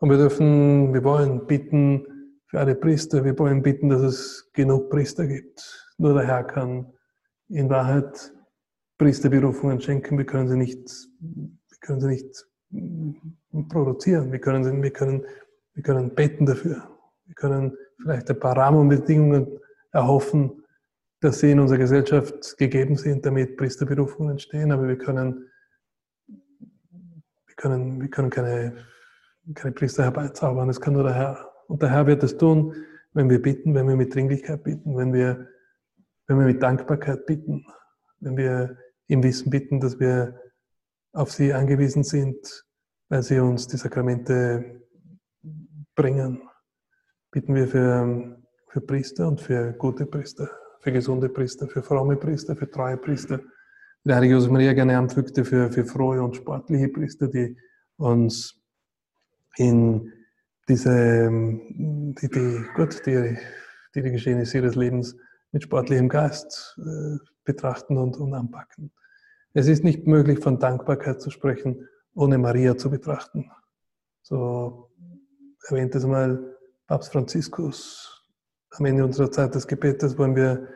Und 0.00 0.10
wir 0.10 0.16
dürfen, 0.16 0.92
wir 0.92 1.04
wollen 1.04 1.46
bitten 1.46 2.42
für 2.48 2.58
alle 2.58 2.74
Priester, 2.74 3.24
wir 3.24 3.38
wollen 3.38 3.62
bitten, 3.62 3.90
dass 3.90 4.02
es 4.02 4.50
genug 4.54 4.90
Priester 4.90 5.28
gibt. 5.28 5.94
Nur 5.98 6.14
der 6.14 6.26
Herr 6.26 6.42
kann 6.42 6.92
in 7.50 7.68
Wahrheit 7.68 8.32
Priesterberufungen 8.98 9.80
schenken. 9.80 10.18
Wir 10.18 10.26
können 10.26 10.48
sie 10.48 10.56
nicht, 10.56 10.90
wir 11.20 11.78
können 11.80 12.00
sie 12.00 12.08
nicht 12.08 12.46
produzieren. 13.68 14.32
Wir 14.32 14.40
können, 14.40 14.82
wir 14.82 14.92
können, 14.92 15.24
wir 15.74 15.82
können 15.82 16.14
beten 16.14 16.46
dafür. 16.46 16.88
Wir 17.26 17.34
können 17.34 17.76
vielleicht 18.02 18.30
ein 18.30 18.38
paar 18.38 18.56
Rahmenbedingungen 18.56 19.46
erhoffen, 19.92 20.64
dass 21.20 21.40
sie 21.40 21.50
in 21.50 21.60
unserer 21.60 21.78
Gesellschaft 21.78 22.56
gegeben 22.58 22.96
sind, 22.96 23.26
damit 23.26 23.56
Priesterberufungen 23.56 24.32
entstehen, 24.32 24.72
aber 24.72 24.88
wir 24.88 24.96
können, 24.96 25.46
wir 26.26 27.54
können, 27.56 28.00
wir 28.00 28.08
können 28.08 28.30
keine, 28.30 28.76
keine 29.54 29.72
Priester 29.72 30.04
herbeizaubern, 30.04 30.68
das 30.68 30.80
kann 30.80 30.94
nur 30.94 31.02
der 31.04 31.14
Herr. 31.14 31.50
Und 31.68 31.82
der 31.82 31.90
Herr 31.90 32.06
wird 32.06 32.22
es 32.22 32.36
tun, 32.36 32.74
wenn 33.12 33.28
wir 33.28 33.40
bitten, 33.42 33.74
wenn 33.74 33.86
wir 33.86 33.96
mit 33.96 34.14
Dringlichkeit 34.14 34.62
bitten, 34.62 34.96
wenn 34.96 35.12
wir, 35.12 35.48
wenn 36.30 36.38
wir 36.38 36.46
mit 36.46 36.62
Dankbarkeit 36.62 37.26
bitten, 37.26 37.66
wenn 38.20 38.36
wir 38.36 38.76
im 39.08 39.20
Wissen 39.24 39.50
bitten, 39.50 39.80
dass 39.80 39.98
wir 39.98 40.40
auf 41.12 41.32
sie 41.32 41.52
angewiesen 41.52 42.04
sind, 42.04 42.64
weil 43.08 43.24
sie 43.24 43.40
uns 43.40 43.66
die 43.66 43.76
Sakramente 43.76 44.80
bringen. 45.96 46.40
Bitten 47.32 47.56
wir 47.56 47.66
für, 47.66 48.40
für 48.68 48.80
Priester 48.80 49.26
und 49.26 49.40
für 49.40 49.72
gute 49.72 50.06
Priester, 50.06 50.48
für 50.78 50.92
gesunde 50.92 51.28
Priester, 51.30 51.66
für 51.66 51.82
fromme 51.82 52.14
Priester, 52.14 52.54
für 52.54 52.70
treue 52.70 52.96
Priester. 52.96 53.40
Der 54.04 54.14
Heilige 54.14 54.34
Josef 54.34 54.52
Maria 54.52 54.72
gerne 54.72 54.98
anfügte 54.98 55.44
für, 55.44 55.72
für 55.72 55.84
frohe 55.84 56.22
und 56.22 56.36
sportliche 56.36 56.90
Priester, 56.90 57.26
die 57.26 57.56
uns 57.96 58.54
in 59.56 60.12
diese, 60.68 61.28
die, 61.28 62.28
die, 62.28 62.64
gut, 62.76 63.04
die, 63.04 63.36
die, 63.96 64.02
die 64.02 64.12
Geschehnisse 64.12 64.58
ihres 64.58 64.76
Lebens 64.76 65.16
mit 65.52 65.62
sportlichem 65.62 66.08
Geist 66.08 66.78
äh, 66.78 67.18
betrachten 67.44 67.96
und, 67.96 68.16
und 68.16 68.34
anpacken. 68.34 68.92
Es 69.52 69.66
ist 69.66 69.82
nicht 69.82 70.06
möglich, 70.06 70.38
von 70.38 70.58
Dankbarkeit 70.58 71.20
zu 71.20 71.30
sprechen, 71.30 71.88
ohne 72.14 72.38
Maria 72.38 72.76
zu 72.76 72.90
betrachten. 72.90 73.50
So 74.22 74.90
erwähnt 75.68 75.94
es 75.94 76.06
mal 76.06 76.56
Papst 76.86 77.12
Franziskus. 77.12 78.24
Am 78.70 78.84
Ende 78.84 79.04
unserer 79.04 79.30
Zeit 79.30 79.54
des 79.54 79.66
Gebetes 79.66 80.16
wollen 80.16 80.36
wir 80.36 80.68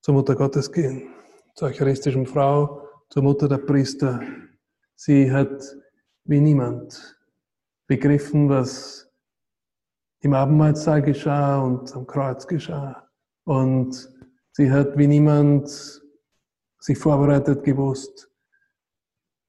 zur 0.00 0.14
Mutter 0.14 0.36
Gottes 0.36 0.70
gehen, 0.70 1.08
zur 1.54 1.68
eucharistischen 1.68 2.26
Frau, 2.26 2.88
zur 3.08 3.22
Mutter 3.22 3.48
der 3.48 3.58
Priester. 3.58 4.20
Sie 4.94 5.32
hat 5.32 5.64
wie 6.24 6.40
niemand 6.40 7.18
begriffen, 7.86 8.48
was 8.48 9.10
im 10.20 10.32
Abendmahlsaal 10.32 11.02
geschah 11.02 11.60
und 11.60 11.94
am 11.94 12.06
Kreuz 12.06 12.46
geschah. 12.46 13.03
Und 13.44 14.10
sie 14.52 14.70
hat 14.70 14.96
wie 14.96 15.06
niemand 15.06 15.68
sich 16.78 16.98
vorbereitet 16.98 17.64
gewusst 17.64 18.30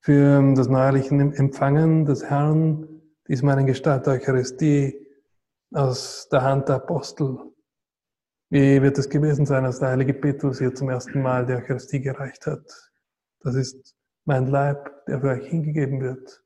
für 0.01 0.53
das 0.55 0.67
neuerliche 0.67 1.15
Empfangen 1.15 2.05
des 2.05 2.23
Herrn, 2.23 3.01
diesmal 3.27 3.59
in 3.59 3.65
Gestalt 3.65 4.05
der 4.05 4.13
Eucharistie 4.13 5.05
aus 5.73 6.29
der 6.29 6.43
Hand 6.43 6.69
der 6.69 6.75
Apostel. 6.75 7.37
Wie 8.49 8.81
wird 8.81 8.97
es 8.97 9.09
gewesen 9.09 9.45
sein, 9.45 9.65
als 9.65 9.79
der 9.79 9.89
heilige 9.89 10.13
Petrus 10.13 10.61
ihr 10.61 10.73
zum 10.75 10.89
ersten 10.89 11.21
Mal 11.21 11.45
die 11.45 11.53
Eucharistie 11.53 12.01
gereicht 12.01 12.45
hat? 12.45 12.91
Das 13.39 13.55
ist 13.55 13.95
mein 14.25 14.47
Leib, 14.47 15.05
der 15.07 15.19
für 15.19 15.29
euch 15.29 15.47
hingegeben 15.47 16.01
wird. 16.01 16.43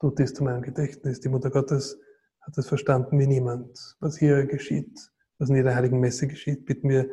Tut 0.00 0.18
dies 0.18 0.34
zu 0.34 0.44
meinem 0.44 0.62
Gedächtnis. 0.62 1.20
Die 1.20 1.28
Mutter 1.28 1.50
Gottes 1.50 1.98
hat 2.40 2.58
es 2.58 2.68
verstanden 2.68 3.18
wie 3.18 3.26
niemand. 3.26 3.96
Was 4.00 4.16
hier 4.16 4.46
geschieht, 4.46 5.10
was 5.40 5.48
in 5.48 5.56
jeder 5.56 5.74
heiligen 5.74 5.98
Messe 5.98 6.28
geschieht, 6.28 6.64
bitten 6.66 6.88
wir 6.88 7.08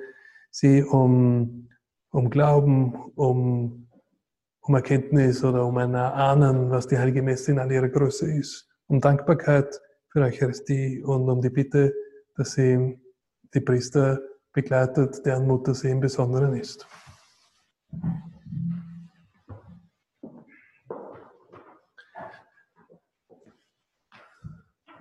sie 0.52 0.84
um 0.84 1.68
um 2.12 2.30
Glauben, 2.30 2.94
um, 3.16 3.88
um 4.62 4.76
Erkenntnis 4.76 5.44
oder 5.44 5.66
um 5.66 5.78
ein 5.78 5.94
Ahnen, 5.96 6.70
was 6.70 6.88
die 6.88 6.98
Heilige 6.98 7.22
Messe 7.22 7.52
in 7.52 7.60
all 7.60 7.72
ihrer 7.72 7.90
Größe 7.90 8.32
ist, 8.32 8.68
um 8.88 9.00
Dankbarkeit 9.00 9.80
für 10.10 10.22
Eucharistie 10.22 11.04
und 11.04 11.30
um 11.30 11.42
die 11.42 11.50
Bitte, 11.50 11.94
dass 12.36 12.54
sie 12.54 13.00
die 13.54 13.62
Priester 13.62 14.20
begleitet, 14.54 15.26
deren 15.26 15.48
Mutter 15.48 15.74
sie 15.74 15.90
im 15.90 16.00
Besonderen 16.00 16.56
ist. 16.56 16.88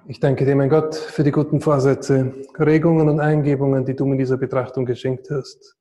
Ich 0.09 0.21
danke 0.21 0.45
dir, 0.45 0.55
mein 0.55 0.69
Gott, 0.69 0.95
für 0.95 1.25
die 1.25 1.33
guten 1.33 1.61
Vorsätze, 1.61 2.33
Regungen 2.61 3.09
und 3.09 3.19
Eingebungen, 3.19 3.85
die 3.85 3.97
du 3.97 4.07
mir 4.07 4.17
dieser 4.17 4.37
Betrachtung 4.37 4.87
geschenkt 4.87 5.29
hast. 5.31 5.77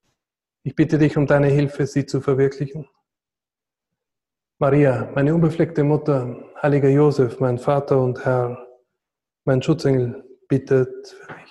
Ich 0.64 0.76
bitte 0.76 0.98
dich 0.98 1.16
um 1.16 1.28
deine 1.28 1.46
Hilfe, 1.46 1.86
sie 1.86 2.08
zu 2.08 2.22
verwirklichen. 2.22 2.88
Maria, 4.58 5.12
meine 5.14 5.36
unbefleckte 5.36 5.84
Mutter, 5.84 6.44
heiliger 6.60 6.90
Josef, 6.90 7.40
mein 7.40 7.60
Vater 7.60 8.02
und 8.02 8.26
Herr, 8.26 8.66
mein 9.44 9.62
Schutzengel, 9.62 10.24
bittet 10.48 11.08
für 11.08 11.34
mich. 11.36 11.45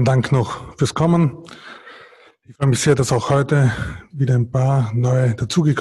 Mein 0.00 0.06
Dank 0.06 0.32
noch 0.32 0.78
fürs 0.78 0.94
Kommen. 0.94 1.36
Ich 2.48 2.56
freue 2.56 2.68
mich 2.68 2.80
sehr, 2.80 2.94
dass 2.94 3.12
auch 3.12 3.28
heute 3.28 3.70
wieder 4.12 4.34
ein 4.34 4.50
paar 4.50 4.90
neue 4.94 5.34
dazugekommen 5.34 5.76